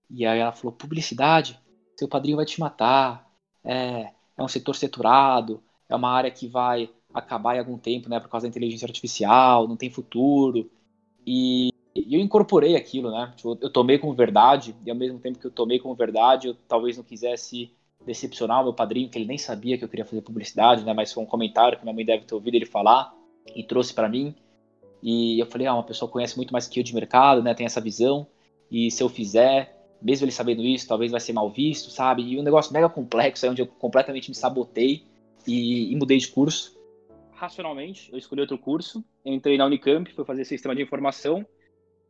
E 0.09 0.25
aí 0.25 0.39
ela 0.39 0.51
falou, 0.51 0.73
publicidade, 0.75 1.59
seu 1.97 2.07
padrinho 2.07 2.37
vai 2.37 2.45
te 2.45 2.59
matar, 2.59 3.31
é, 3.63 4.11
é 4.37 4.43
um 4.43 4.47
setor 4.47 4.75
saturado, 4.75 5.61
é 5.89 5.95
uma 5.95 6.09
área 6.09 6.31
que 6.31 6.47
vai 6.47 6.89
acabar 7.13 7.55
em 7.55 7.59
algum 7.59 7.77
tempo, 7.77 8.09
né, 8.09 8.19
por 8.19 8.29
causa 8.29 8.45
da 8.45 8.49
inteligência 8.49 8.85
artificial, 8.85 9.67
não 9.67 9.75
tem 9.75 9.89
futuro. 9.89 10.69
E, 11.25 11.69
eu 11.95 12.19
incorporei 12.19 12.75
aquilo, 12.75 13.11
né? 13.11 13.33
Tipo, 13.35 13.57
eu 13.61 13.69
tomei 13.69 13.97
como 13.97 14.13
verdade, 14.13 14.75
e 14.85 14.89
ao 14.89 14.95
mesmo 14.95 15.19
tempo 15.19 15.39
que 15.39 15.45
eu 15.45 15.51
tomei 15.51 15.77
como 15.77 15.93
verdade, 15.93 16.47
eu 16.47 16.55
talvez 16.67 16.97
não 16.97 17.03
quisesse 17.03 17.71
decepcionar 18.05 18.61
o 18.61 18.63
meu 18.63 18.73
padrinho, 18.73 19.09
que 19.09 19.17
ele 19.17 19.25
nem 19.25 19.37
sabia 19.37 19.77
que 19.77 19.83
eu 19.83 19.89
queria 19.89 20.05
fazer 20.05 20.21
publicidade, 20.21 20.83
né? 20.83 20.93
Mas 20.93 21.11
foi 21.11 21.21
um 21.21 21.27
comentário 21.27 21.77
que 21.77 21.83
minha 21.83 21.93
mãe 21.93 22.05
deve 22.05 22.23
ter 22.25 22.33
ouvido 22.33 22.55
ele 22.55 22.65
falar 22.65 23.13
e 23.55 23.63
trouxe 23.63 23.93
para 23.93 24.07
mim. 24.09 24.33
E 25.03 25.39
eu 25.39 25.45
falei, 25.45 25.67
ah, 25.67 25.73
uma 25.73 25.83
pessoa 25.83 26.09
conhece 26.09 26.37
muito 26.37 26.51
mais 26.51 26.67
que 26.67 26.79
eu 26.79 26.83
de 26.83 26.95
mercado, 26.95 27.43
né? 27.43 27.53
Tem 27.53 27.65
essa 27.65 27.81
visão. 27.81 28.25
E 28.71 28.89
se 28.89 29.03
eu 29.03 29.09
fizer, 29.09 29.80
mesmo 30.01 30.25
ele 30.25 30.31
sabendo 30.31 30.63
isso, 30.63 30.87
talvez 30.87 31.11
vai 31.11 31.19
ser 31.19 31.33
mal 31.33 31.49
visto, 31.49 31.89
sabe? 31.91 32.23
E 32.23 32.39
um 32.39 32.43
negócio 32.43 32.73
mega 32.73 32.89
complexo, 32.89 33.45
aí 33.45 33.51
onde 33.51 33.61
eu 33.61 33.67
completamente 33.67 34.29
me 34.29 34.35
sabotei 34.35 35.05
e, 35.47 35.91
e 35.91 35.95
mudei 35.95 36.17
de 36.17 36.27
curso. 36.27 36.79
Racionalmente, 37.33 38.11
eu 38.11 38.17
escolhi 38.17 38.41
outro 38.41 38.57
curso, 38.57 39.03
entrei 39.25 39.57
na 39.57 39.65
Unicamp, 39.65 40.11
fui 40.13 40.25
fazer 40.25 40.45
sistema 40.45 40.75
de 40.75 40.81
informação. 40.81 41.45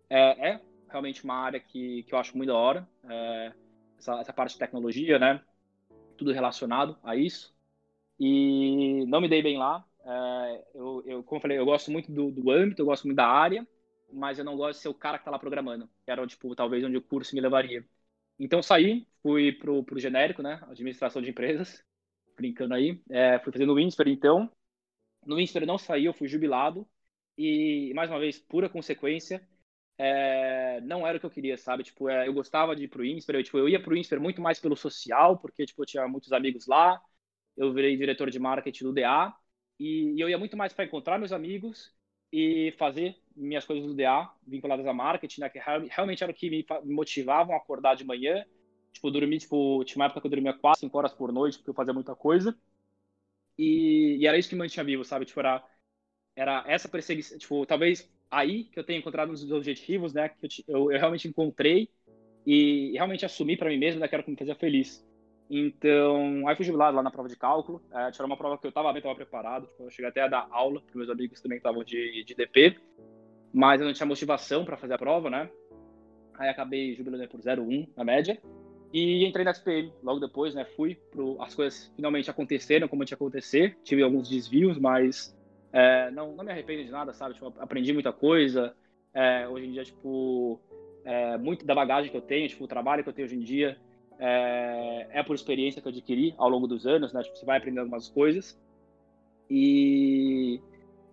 É, 0.10 0.52
é 0.52 0.62
realmente 0.90 1.24
uma 1.24 1.36
área 1.36 1.60
que, 1.60 2.04
que 2.04 2.14
eu 2.14 2.20
acho 2.20 2.36
muito 2.36 2.50
da 2.50 2.56
hora, 2.58 2.88
é, 3.10 3.54
essa, 3.98 4.20
essa 4.20 4.34
parte 4.34 4.54
de 4.54 4.60
tecnologia, 4.60 5.18
né? 5.18 5.42
Tudo 6.18 6.32
relacionado 6.34 6.98
a 7.04 7.16
isso. 7.16 7.54
e 8.20 9.06
não 9.08 9.22
me 9.22 9.30
dei 9.30 9.42
bem 9.42 9.58
lá. 9.58 9.86
É, 10.06 10.64
eu, 10.76 11.04
eu, 11.06 11.24
como 11.24 11.38
eu 11.38 11.42
falei, 11.42 11.58
eu 11.58 11.66
gosto 11.66 11.92
muito 11.92 12.12
do, 12.12 12.32
do 12.32 12.52
âmbito, 12.52 12.82
eu 12.82 12.86
gosto 12.86 13.06
muito 13.06 13.18
da 13.18 13.28
área, 13.28 13.68
mas 14.14 14.40
eu 14.40 14.46
não 14.46 14.58
gosto 14.58 14.78
de 14.78 14.84
ser 14.84 14.90
o 14.90 14.94
cara 14.94 15.18
que 15.20 15.26
tá 15.26 15.32
lá 15.32 15.40
programando, 15.40 15.90
era, 16.06 16.26
tipo, 16.28 16.56
talvez 16.56 16.84
onde 16.84 16.98
o 16.98 17.02
curso 17.02 17.36
me 17.36 17.42
levaria. 17.42 17.86
Então 18.40 18.62
saí, 18.64 19.08
fui 19.22 19.52
pro, 19.54 19.84
pro 19.84 20.00
genérico, 20.00 20.42
né, 20.42 20.60
administração 20.70 21.22
de 21.22 21.30
empresas, 21.30 21.84
brincando 22.38 22.74
aí, 22.74 23.02
é, 23.10 23.40
fui 23.40 23.52
fazendo 23.52 23.74
o 23.74 23.76
Winsper, 23.76 24.08
então, 24.08 24.52
no 25.26 25.36
Winsper 25.38 25.66
não 25.66 25.78
saí, 25.78 26.06
eu 26.06 26.14
fui 26.14 26.28
jubilado, 26.28 26.88
e, 27.38 27.94
mais 27.96 28.10
uma 28.10 28.20
vez, 28.20 28.40
pura 28.40 28.70
consequência, 28.70 29.48
é, 29.98 30.82
não 30.82 31.06
era 31.08 31.18
o 31.18 31.20
que 31.20 31.26
eu 31.26 31.30
queria, 31.32 31.58
sabe? 31.58 31.84
Tipo, 31.84 32.10
é, 32.10 32.28
eu 32.28 32.34
gostava 32.34 32.76
de 32.76 32.86
ir 32.86 32.88
pro 32.88 33.06
INSPER, 33.06 33.36
eu, 33.38 33.44
tipo, 33.44 33.58
eu 33.58 33.70
ia 33.70 33.82
pro 33.82 33.96
INSPER 33.96 34.20
muito 34.22 34.42
mais 34.42 34.60
pelo 34.60 34.76
social, 34.76 35.38
porque, 35.40 35.66
tipo, 35.66 35.82
eu 35.82 35.86
tinha 35.86 36.08
muitos 36.08 36.32
amigos 36.34 36.68
lá, 36.68 37.02
eu 37.58 37.74
virei 37.74 37.98
diretor 37.98 38.30
de 38.32 38.40
marketing 38.40 38.86
do 38.86 38.94
DA, 38.94 39.34
e, 39.80 40.14
e 40.16 40.22
eu 40.22 40.30
ia 40.30 40.38
muito 40.38 40.58
mais 40.58 40.74
para 40.74 40.86
encontrar 40.86 41.20
meus 41.20 41.32
amigos 41.32 41.94
e 42.32 42.74
fazer 42.78 43.18
minhas 43.36 43.66
coisas 43.66 43.86
do 43.86 43.94
DA 43.94 44.30
vinculadas 44.46 44.86
a 44.86 44.94
marketing, 44.94 45.42
né, 45.42 45.50
que 45.50 45.60
realmente 45.60 46.24
era 46.24 46.32
o 46.32 46.36
que 46.36 46.50
me, 46.50 46.66
motivavam 46.86 47.54
a 47.56 47.58
acordar 47.58 47.96
de 47.96 48.04
manhã, 48.04 48.46
tipo, 48.92 49.10
dormir, 49.12 49.40
tipo, 49.40 49.84
tinha 49.86 49.98
uma 49.98 50.06
época 50.06 50.22
que 50.22 50.28
eu 50.28 50.32
dormia 50.32 50.54
4, 50.54 50.80
5 50.80 50.98
horas 50.98 51.14
por 51.14 51.32
noite, 51.32 51.58
porque 51.58 51.70
eu 51.70 51.76
fazia 51.76 51.94
muita 51.94 52.16
coisa, 52.16 52.58
e, 53.58 54.18
e 54.20 54.28
era 54.28 54.38
isso 54.38 54.50
que 54.50 54.56
me 54.56 54.60
mantinha 54.60 54.84
vivo, 54.84 55.06
sabe? 55.06 55.26
Tipo, 55.26 55.40
era, 55.40 55.64
era 56.36 56.64
essa 56.68 56.90
perseguição, 56.90 57.38
tipo, 57.38 57.66
talvez 57.66 58.10
aí 58.30 58.64
que 58.66 58.80
eu 58.80 58.84
tenho 58.84 59.00
encontrado 59.00 59.32
os 59.32 59.52
objetivos, 59.52 60.14
né? 60.14 60.30
Que 60.30 60.46
eu, 60.46 60.50
eu, 60.68 60.92
eu 60.92 61.00
realmente 61.00 61.28
encontrei 61.28 61.90
e 62.46 62.94
realmente 62.94 63.26
assumi 63.26 63.58
para 63.58 63.70
mim 63.70 63.78
mesmo, 63.78 64.00
né? 64.00 64.08
Que 64.08 64.16
era 64.16 64.22
o 64.22 64.26
que 64.26 64.32
me 64.32 64.38
fazia 64.38 64.56
feliz. 64.56 65.06
Então, 65.54 66.48
aí 66.48 66.56
fui 66.56 66.64
jubilado 66.64 66.96
lá 66.96 67.04
na 67.04 67.12
prova 67.12 67.28
de 67.28 67.36
cálculo. 67.36 67.84
É, 67.92 68.04
era 68.04 68.26
uma 68.26 68.38
prova 68.38 68.58
que 68.58 68.66
eu 68.66 68.70
estava 68.70 68.92
bem, 68.94 69.00
estava 69.00 69.16
preparado. 69.16 69.68
Tipo, 69.68 69.84
eu 69.84 69.92
cheguei 69.92 70.08
até 70.08 70.22
a 70.22 70.28
dar 70.28 70.48
aula 70.50 70.82
para 70.82 70.96
meus 70.96 71.10
amigos 71.10 71.42
também 71.42 71.58
que 71.58 71.68
estavam 71.68 71.84
de, 71.84 72.24
de 72.24 72.34
DP. 72.34 72.80
Mas 73.54 73.82
eu 73.82 73.88
não 73.88 73.94
tinha 73.94 74.06
motivação 74.06 74.64
para 74.64 74.78
fazer 74.78 74.94
a 74.94 74.98
prova, 74.98 75.30
né? 75.30 75.50
Aí 76.38 76.50
acabei 76.50 76.96
jubilando 76.96 77.28
por 77.28 77.40
0,1 77.40 77.88
na 77.96 78.04
média. 78.04 78.42
E 78.94 79.26
entrei 79.26 79.46
na 79.46 79.52
SPM 79.52 79.92
logo 80.04 80.20
depois, 80.20 80.54
né? 80.54 80.66
Fui 80.66 80.96
pro, 81.12 81.42
as 81.42 81.56
coisas 81.56 81.92
finalmente 81.96 82.30
aconteceram 82.30 82.88
como 82.88 83.06
tinha 83.06 83.18
que 83.18 83.24
acontecer. 83.24 83.78
Tive 83.84 84.04
alguns 84.04 84.30
desvios, 84.30 84.78
mas 84.78 85.36
é, 85.72 86.12
não, 86.12 86.36
não 86.36 86.44
me 86.44 86.52
arrependo 86.52 86.84
de 86.84 86.92
nada, 86.92 87.14
sabe? 87.14 87.36
Tipo, 87.36 87.54
aprendi 87.60 87.94
muita 87.94 88.12
coisa. 88.12 88.76
É, 89.14 89.48
hoje 89.48 89.68
em 89.68 89.72
dia, 89.72 89.84
tipo, 89.84 90.60
é, 91.06 91.38
muito 91.38 91.66
da 91.66 91.74
bagagem 91.74 92.12
que 92.12 92.18
eu 92.18 92.22
tenho, 92.22 92.48
tipo, 92.48 92.64
o 92.64 92.68
trabalho 92.68 93.04
que 93.04 93.10
eu 93.10 93.14
tenho 93.14 93.28
hoje 93.28 93.36
em 93.36 93.42
dia 93.42 93.78
é, 94.20 95.08
é 95.12 95.24
por 95.24 95.36
experiência 95.36 95.82
que 95.82 95.88
eu 95.88 95.92
adquiri 95.92 96.34
ao 96.38 96.50
longo 96.50 96.68
dos 96.68 96.86
anos, 96.86 97.14
né? 97.14 97.24
Tipo, 97.24 97.38
você 97.38 97.46
vai 97.46 97.58
aprendendo 97.58 97.88
umas 97.88 98.10
coisas. 98.10 98.60
E, 99.50 100.62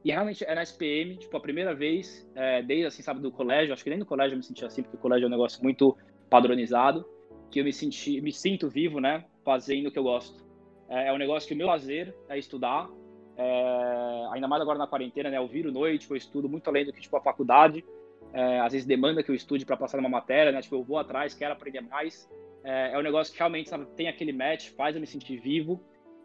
e 0.08 0.10
realmente 0.10 0.42
é 0.42 0.54
na 0.54 0.62
SPM, 0.62 1.18
tipo, 1.18 1.36
a 1.36 1.40
primeira 1.40 1.74
vez, 1.74 2.26
é, 2.34 2.62
desde, 2.62 2.86
assim, 2.86 3.02
sabe, 3.02 3.20
do 3.20 3.30
colégio, 3.30 3.74
acho 3.74 3.84
que 3.84 3.90
nem 3.90 3.98
no 3.98 4.06
colégio 4.06 4.32
eu 4.32 4.38
me 4.38 4.42
senti 4.42 4.64
assim, 4.64 4.82
porque 4.82 4.96
o 4.96 4.98
colégio 4.98 5.26
é 5.26 5.28
um 5.28 5.30
negócio 5.30 5.62
muito 5.62 5.94
padronizado, 6.30 7.06
que 7.50 7.60
eu 7.60 7.64
me 7.64 7.74
senti, 7.74 8.18
me 8.22 8.32
sinto 8.32 8.70
vivo, 8.70 9.00
né? 9.00 9.26
Fazendo 9.44 9.88
o 9.88 9.92
que 9.92 9.98
eu 9.98 10.02
gosto. 10.02 10.42
É, 10.88 11.08
é 11.08 11.12
um 11.12 11.18
negócio 11.18 11.46
que 11.46 11.52
o 11.52 11.56
meu 11.58 11.66
lazer 11.66 12.16
é 12.26 12.38
estudar, 12.38 12.88
é, 13.36 14.28
ainda 14.32 14.48
mais 14.48 14.62
agora 14.62 14.78
na 14.78 14.86
quarentena, 14.86 15.28
né? 15.28 15.36
Eu 15.36 15.46
viro 15.46 15.70
noite, 15.70 16.10
eu 16.10 16.16
estudo 16.16 16.48
muito 16.48 16.66
além 16.68 16.86
do 16.86 16.92
que 16.92 17.02
tipo 17.02 17.14
a 17.14 17.20
faculdade. 17.20 17.84
É, 18.32 18.60
às 18.60 18.72
vezes 18.72 18.86
demanda 18.86 19.22
que 19.22 19.30
eu 19.30 19.34
estude 19.34 19.66
para 19.66 19.76
passar 19.76 19.98
numa 19.98 20.08
matéria, 20.08 20.50
né? 20.50 20.62
Tipo, 20.62 20.76
eu 20.76 20.84
vou 20.84 20.96
atrás, 20.96 21.34
quero 21.34 21.52
aprender 21.52 21.82
mais. 21.82 22.26
É, 22.64 22.94
é 22.94 22.98
um 22.98 23.02
negócio 23.02 23.30
que 23.30 23.38
realmente 23.38 23.68
sabe, 23.68 23.84
tem 23.94 24.08
aquele 24.08 24.32
match, 24.32 24.70
faz 24.70 24.94
eu 24.94 25.02
me 25.02 25.06
sentir 25.06 25.38
vivo. 25.38 25.78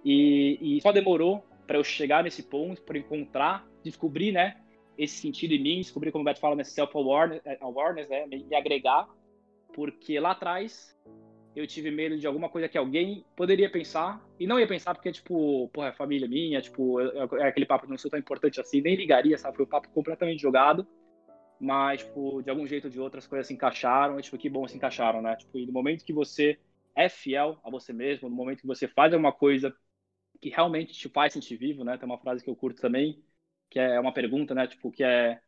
E, 0.06 0.78
e 0.78 0.82
só 0.82 0.93
demorou 0.93 1.43
para 1.67 1.78
eu 1.78 1.84
chegar 1.84 2.24
nesse 2.24 2.43
ponto, 2.43 2.82
para 2.82 2.98
encontrar, 2.98 3.67
descobrir, 3.84 4.32
né? 4.32 4.62
Esse 4.98 5.15
sentido 5.17 5.54
em 5.54 5.62
mim, 5.62 5.82
descobrir, 5.82 6.12
como 6.12 6.22
o 6.22 6.26
Beto 6.26 6.39
fala, 6.39 6.56
nesse 6.56 6.72
self-awareness, 6.72 7.41
é, 7.46 8.10
né? 8.10 8.28
Me, 8.28 8.43
me 8.43 8.56
agregar. 8.56 9.08
Porque 9.74 10.19
lá 10.19 10.32
atrás 10.32 10.96
eu 11.56 11.67
tive 11.67 11.91
medo 11.91 12.17
de 12.17 12.26
alguma 12.26 12.50
coisa 12.50 12.67
que 12.67 12.78
alguém 12.78 13.26
poderia 13.36 13.69
pensar 13.69 14.24
e 14.39 14.48
não 14.48 14.60
ia 14.60 14.67
pensar 14.67 14.93
porque, 14.96 15.12
tipo, 15.12 15.69
porra, 15.69 15.89
é 15.89 15.91
família 15.93 16.28
minha, 16.28 16.62
tipo, 16.62 17.00
é 17.00 17.48
aquele 17.48 17.65
papo 17.65 17.86
que 17.86 17.91
não 17.91 17.98
sou 17.98 18.10
tão 18.10 18.19
importante 18.19 18.60
assim, 18.60 18.82
nem 18.82 18.96
ligaria, 18.96 19.38
sabe? 19.38 19.58
Foi 19.58 19.65
um 19.65 19.69
papo 19.69 19.89
completamente 19.89 20.41
jogado, 20.41 20.88
mas, 21.60 22.02
tipo, 22.02 22.41
de 22.41 22.50
algum 22.50 22.65
jeito 22.65 22.86
ou 22.86 22.89
de 22.89 23.00
outro 23.00 23.19
as 23.19 23.28
coisas 23.28 23.48
se 23.48 23.54
encaixaram 23.54 24.19
e, 24.19 24.24
tipo, 24.24 24.38
que 24.38 24.50
bom 24.50 24.67
se 24.67 24.76
encaixaram, 24.76 25.22
né? 25.22 25.36
Tipo, 25.36 25.60
e 25.60 25.65
no 25.65 25.72
momento 25.72 26.04
que 26.04 26.13
você 26.13 26.58
é 26.96 27.08
fiel 27.08 27.60
a 27.63 27.69
você 27.69 27.93
mesmo, 27.93 28.30
no 28.30 28.36
momento 28.36 28.62
que 28.62 28.67
você 28.67 28.88
faz 28.88 29.13
alguma 29.13 29.32
coisa 29.32 29.76
que 30.41 30.50
realmente 30.50 30.93
te 30.93 31.08
faz 31.08 31.34
sentir 31.34 31.56
vivo, 31.56 31.84
né? 31.84 31.98
Tem 31.98 32.06
uma 32.06 32.17
frase 32.17 32.43
que 32.43 32.50
eu 32.50 32.56
curto 32.56 32.82
também, 32.82 33.24
que 33.73 33.79
é 33.79 33.99
uma 33.99 34.13
pergunta, 34.13 34.53
né? 34.53 34.67
Tipo, 34.67 34.91
que 34.91 35.03
é 35.03 35.41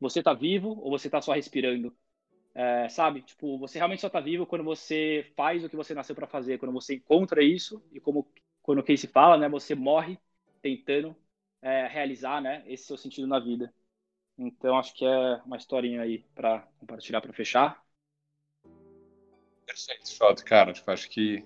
você 0.00 0.22
tá 0.22 0.32
vivo 0.32 0.70
ou 0.80 0.90
você 0.90 1.10
tá 1.10 1.20
só 1.20 1.34
respirando? 1.34 1.94
É, 2.54 2.88
sabe? 2.88 3.20
Tipo, 3.22 3.58
você 3.58 3.78
realmente 3.78 4.00
só 4.00 4.08
tá 4.08 4.20
vivo 4.20 4.46
quando 4.46 4.64
você 4.64 5.30
faz 5.36 5.62
o 5.62 5.68
que 5.68 5.76
você 5.76 5.94
nasceu 5.94 6.14
para 6.16 6.26
fazer, 6.26 6.58
quando 6.58 6.72
você 6.72 6.94
encontra 6.94 7.42
isso 7.42 7.82
e 7.92 8.00
como 8.00 8.26
quando 8.62 8.78
o 8.78 8.82
Casey 8.82 9.08
fala, 9.10 9.36
né? 9.36 9.48
Você 9.50 9.74
morre 9.74 10.18
tentando 10.62 11.14
é, 11.60 11.86
realizar, 11.86 12.40
né? 12.40 12.64
Esse 12.66 12.86
seu 12.86 12.96
sentido 12.96 13.26
na 13.26 13.38
vida. 13.38 13.72
Então 14.38 14.78
acho 14.78 14.94
que 14.94 15.04
é 15.04 15.36
uma 15.44 15.56
historinha 15.58 16.00
aí 16.00 16.24
para 16.34 16.66
compartilhar 16.78 17.20
para 17.20 17.32
fechar. 17.34 17.84
Perfeito, 19.66 20.16
foto, 20.16 20.44
cara. 20.44 20.72
Tipo, 20.72 20.90
acho 20.90 21.10
que 21.10 21.44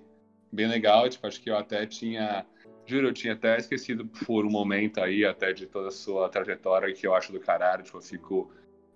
bem 0.51 0.67
legal. 0.67 1.09
Tipo, 1.09 1.27
acho 1.27 1.41
que 1.41 1.49
eu 1.49 1.57
até 1.57 1.85
tinha, 1.85 2.45
juro, 2.85 3.07
eu 3.07 3.13
tinha 3.13 3.33
até 3.33 3.57
esquecido 3.57 4.05
por 4.25 4.45
um 4.45 4.49
momento 4.49 4.99
aí 5.01 5.25
até 5.25 5.53
de 5.53 5.65
toda 5.65 5.87
a 5.87 5.91
sua 5.91 6.29
trajetória 6.29 6.93
que 6.93 7.05
eu 7.05 7.13
acho 7.13 7.31
do 7.31 7.39
caralho. 7.39 7.83
Tipo, 7.83 7.97
eu 7.97 8.01
fico 8.01 8.51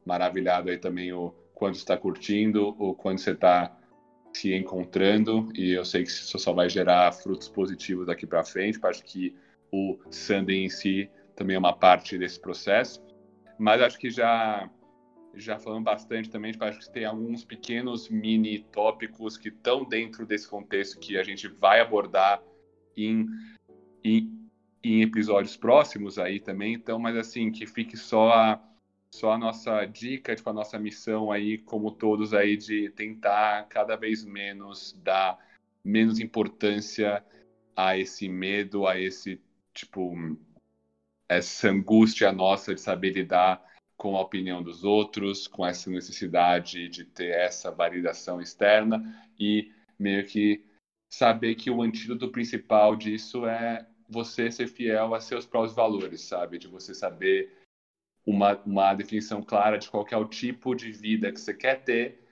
maravilhado 0.06 0.70
aí 0.70 0.78
também 0.78 1.12
o 1.14 1.34
quando 1.54 1.76
está 1.76 1.98
curtindo 1.98 2.76
ou 2.78 2.94
quando 2.94 3.18
você 3.18 3.32
está 3.32 3.76
se 4.32 4.54
encontrando 4.54 5.50
e 5.56 5.72
eu 5.72 5.84
sei 5.84 6.04
que 6.04 6.10
isso 6.10 6.38
só 6.38 6.54
vai 6.54 6.70
gerar 6.70 7.12
frutos 7.12 7.50
positivos 7.50 8.06
daqui 8.06 8.28
para 8.28 8.44
frente. 8.44 8.80
Acho 8.84 9.04
que 9.04 9.36
o 9.72 9.98
Sunday 10.12 10.64
em 10.64 10.70
si 10.70 11.10
também 11.36 11.56
é 11.56 11.60
uma 11.60 11.74
parte 11.74 12.18
desse 12.18 12.40
processo, 12.40 13.04
mas 13.58 13.82
acho 13.82 13.98
que 13.98 14.10
já 14.10 14.70
já 15.34 15.60
falando 15.60 15.84
bastante 15.84 16.32
também, 16.32 16.52
tipo, 16.52 16.64
acho 16.64 16.80
que 16.80 16.92
tem 16.92 17.06
alguns 17.06 17.46
pequenos 17.46 18.10
mini 18.10 18.60
tópicos 18.72 19.38
que 19.38 19.50
estão 19.50 19.84
dentro 19.84 20.26
desse 20.26 20.48
contexto 20.48 21.00
que 21.00 21.16
a 21.16 21.24
gente 21.24 21.48
vai 21.48 21.80
abordar 21.80 22.42
em, 22.96 23.28
em, 24.08 24.50
em 24.84 25.02
episódios 25.02 25.58
próximos 25.58 26.18
aí 26.18 26.40
também, 26.40 26.74
então, 26.74 27.00
mas 27.00 27.16
assim, 27.16 27.52
que 27.52 27.66
fique 27.66 27.98
só 27.98 28.32
a 28.32 28.64
só 29.10 29.32
a 29.32 29.38
nossa 29.38 29.86
dica, 29.86 30.36
tipo, 30.36 30.50
a 30.50 30.54
nossa 30.54 30.78
missão 30.78 31.32
aí, 31.32 31.58
como 31.58 31.92
todos 31.92 32.34
aí, 32.34 32.58
de 32.58 32.90
tentar 32.90 33.68
cada 33.70 33.96
vez 33.96 34.24
menos 34.24 34.94
dar 35.02 35.40
menos 35.84 36.20
importância 36.20 37.24
a 37.76 37.98
esse 37.98 38.28
medo, 38.28 38.86
a 38.86 39.00
esse, 39.00 39.42
tipo, 39.74 40.14
essa 41.30 41.70
angústia 41.70 42.32
nossa 42.32 42.76
de 42.76 42.82
saber 42.82 43.12
lidar 43.12 43.64
com 43.96 44.16
a 44.18 44.22
opinião 44.22 44.62
dos 44.62 44.84
outros, 44.84 45.48
com 45.48 45.66
essa 45.66 45.90
necessidade 45.90 46.90
de 46.90 47.06
ter 47.06 47.32
essa 47.32 47.72
validação 47.72 48.42
externa 48.42 49.02
e 49.40 49.72
meio 49.98 50.26
que 50.26 50.64
saber 51.10 51.56
que 51.56 51.72
o 51.72 51.82
antídoto 51.82 52.30
principal 52.30 52.96
disso 52.96 53.48
é 53.48 53.88
você 54.10 54.52
ser 54.52 54.68
fiel 54.68 55.14
a 55.14 55.20
seus 55.20 55.46
próprios 55.46 55.76
valores, 55.76 56.22
sabe? 56.22 56.58
De 56.58 56.68
você 56.68 56.94
saber 56.94 57.52
uma, 58.26 58.56
uma 58.66 58.94
definição 58.94 59.42
clara 59.42 59.78
de 59.78 59.90
qual 59.90 60.06
é 60.12 60.18
o 60.18 60.28
tipo 60.28 60.76
de 60.76 60.92
vida 60.92 61.32
que 61.32 61.40
você 61.40 61.54
quer 61.54 61.84
ter, 61.84 62.24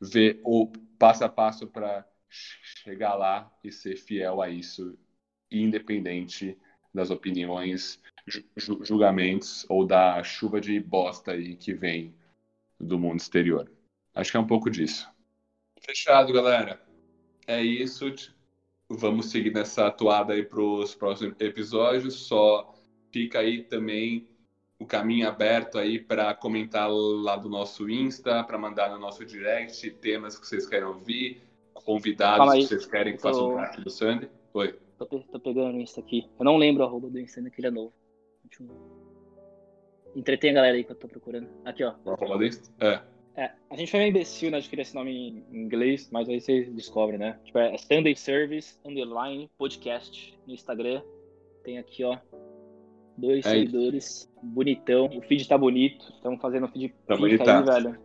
ver 0.00 0.40
o 0.44 0.70
passo 0.98 1.24
a 1.24 1.28
passo 1.28 1.66
para 1.66 2.06
chegar 2.28 3.14
lá 3.14 3.52
e 3.62 3.72
ser 3.72 3.96
fiel 3.96 4.42
a 4.42 4.48
isso, 4.48 4.98
independente 5.50 6.58
das 6.92 7.10
opiniões, 7.10 8.00
julgamentos 8.56 9.64
ou 9.68 9.86
da 9.86 10.22
chuva 10.22 10.60
de 10.60 10.78
bosta 10.80 11.32
aí 11.32 11.56
que 11.56 11.72
vem 11.72 12.14
do 12.78 12.98
mundo 12.98 13.20
exterior. 13.20 13.70
Acho 14.14 14.30
que 14.30 14.36
é 14.36 14.40
um 14.40 14.46
pouco 14.46 14.70
disso. 14.70 15.08
Fechado, 15.80 16.32
galera. 16.32 16.82
É 17.46 17.62
isso. 17.62 18.12
Vamos 18.90 19.30
seguir 19.30 19.52
nessa 19.52 19.86
atuada 19.86 20.32
aí 20.32 20.42
para 20.42 20.62
os 20.62 20.94
próximos 20.94 21.34
episódios. 21.40 22.14
Só 22.26 22.74
fica 23.12 23.40
aí 23.40 23.62
também 23.62 24.26
o 24.78 24.86
caminho 24.86 25.28
aberto 25.28 25.76
aí 25.76 25.98
para 25.98 26.32
comentar 26.34 26.88
lá 26.90 27.36
do 27.36 27.48
nosso 27.48 27.88
Insta, 27.90 28.44
para 28.44 28.56
mandar 28.56 28.90
no 28.90 28.98
nosso 28.98 29.24
direct 29.24 29.90
temas 29.92 30.38
que 30.38 30.46
vocês 30.46 30.66
querem 30.66 30.86
ouvir, 30.86 31.42
convidados 31.74 32.54
que 32.54 32.62
vocês 32.62 32.86
querem 32.86 33.16
que 33.16 33.22
tô... 33.22 33.28
façam 33.28 33.54
parte 33.54 33.80
do 33.80 33.90
Sunday. 33.90 34.30
Oi. 34.54 34.78
Tô, 34.98 35.06
tô 35.06 35.40
pegando 35.40 35.76
o 35.76 35.80
Insta 35.80 36.00
aqui. 36.00 36.28
Eu 36.38 36.44
não 36.44 36.56
lembro 36.56 36.82
a 36.82 36.86
arroba 36.86 37.10
do 37.10 37.18
Insta, 37.20 37.42
que 37.50 37.60
ele 37.60 37.68
é 37.68 37.70
novo. 37.70 37.92
Entretém 40.16 40.50
a 40.50 40.54
galera 40.54 40.76
aí 40.76 40.84
que 40.84 40.92
eu 40.92 40.96
tô 40.96 41.06
procurando. 41.08 41.48
Aqui, 41.64 41.84
ó. 41.84 41.94
O 42.04 42.10
arroba 42.10 42.38
do 42.38 42.44
Insta? 42.44 42.72
É. 42.80 43.17
É, 43.38 43.52
a 43.70 43.76
gente 43.76 43.88
foi 43.88 44.00
meio 44.00 44.10
imbecil, 44.10 44.50
né, 44.50 44.58
de 44.58 44.68
querer 44.68 44.82
esse 44.82 44.96
nome 44.96 45.44
em 45.48 45.56
inglês, 45.56 46.10
mas 46.10 46.28
aí 46.28 46.40
vocês 46.40 46.68
descobrem, 46.74 47.20
né? 47.20 47.38
Tipo, 47.44 47.60
é 47.60 47.78
Sunday 47.78 48.16
Service 48.16 48.76
Underline 48.84 49.48
Podcast 49.56 50.36
no 50.44 50.52
Instagram. 50.52 51.00
tem 51.62 51.78
aqui, 51.78 52.02
ó, 52.02 52.18
dois 53.16 53.46
é 53.46 53.50
seguidores, 53.50 54.28
bonitão. 54.42 55.06
O 55.16 55.22
feed 55.22 55.46
tá 55.46 55.56
bonito, 55.56 56.12
estamos 56.16 56.40
fazendo 56.40 56.64
o 56.64 56.68
feed 56.68 56.92
tá 57.06 57.14
aí, 57.14 57.36
velho. 57.64 58.00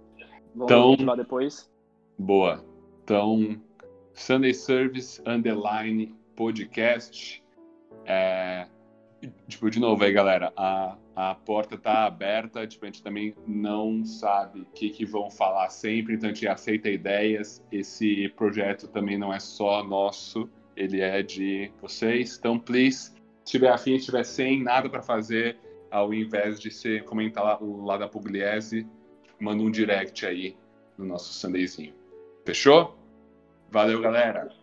Vamos 0.54 0.72
então, 0.72 0.96
lá 1.04 1.16
depois. 1.16 1.68
Boa. 2.16 2.64
Então, 3.04 3.60
Sunday 4.14 4.54
Service 4.54 5.20
Underline 5.26 6.14
Podcast. 6.36 7.44
É, 8.06 8.68
tipo, 9.48 9.68
de 9.72 9.80
novo 9.80 10.04
aí, 10.04 10.14
galera, 10.14 10.54
a, 10.56 10.96
a 11.16 11.36
porta 11.36 11.78
tá 11.78 12.06
aberta, 12.06 12.66
tipo, 12.66 12.86
a 12.86 12.88
gente 12.88 13.04
também 13.04 13.36
não 13.46 14.04
sabe 14.04 14.62
o 14.62 14.66
que, 14.66 14.90
que 14.90 15.06
vão 15.06 15.30
falar 15.30 15.70
sempre, 15.70 16.16
então 16.16 16.30
a 16.30 16.34
gente 16.34 16.48
aceita 16.48 16.90
ideias. 16.90 17.64
Esse 17.72 18.30
projeto 18.30 18.88
também 18.88 19.18
não 19.18 19.32
é 19.32 19.40
só 19.40 19.84
nosso, 19.84 20.50
ele 20.76 21.02
é 21.02 21.22
de 21.22 21.72
vocês. 21.80 22.38
Então, 22.38 22.58
please, 22.58 23.12
se 23.44 23.52
tiver 23.52 23.70
afim, 23.70 24.00
se 24.00 24.06
tiver 24.06 24.24
sem 24.24 24.64
nada 24.64 24.90
para 24.90 25.04
fazer, 25.04 25.58
ao 25.92 26.12
invés 26.14 26.60
de 26.60 26.72
você 26.72 27.00
comentar 27.02 27.44
lá, 27.44 27.60
lá 27.62 27.98
da 27.98 28.08
Pugliese, 28.08 28.88
manda 29.40 29.62
um 29.62 29.70
direct 29.70 30.26
aí 30.26 30.58
no 30.98 31.06
nosso 31.06 31.32
Sundayzinho. 31.34 31.94
Fechou? 32.44 32.98
Valeu, 33.70 34.02
galera! 34.02 34.63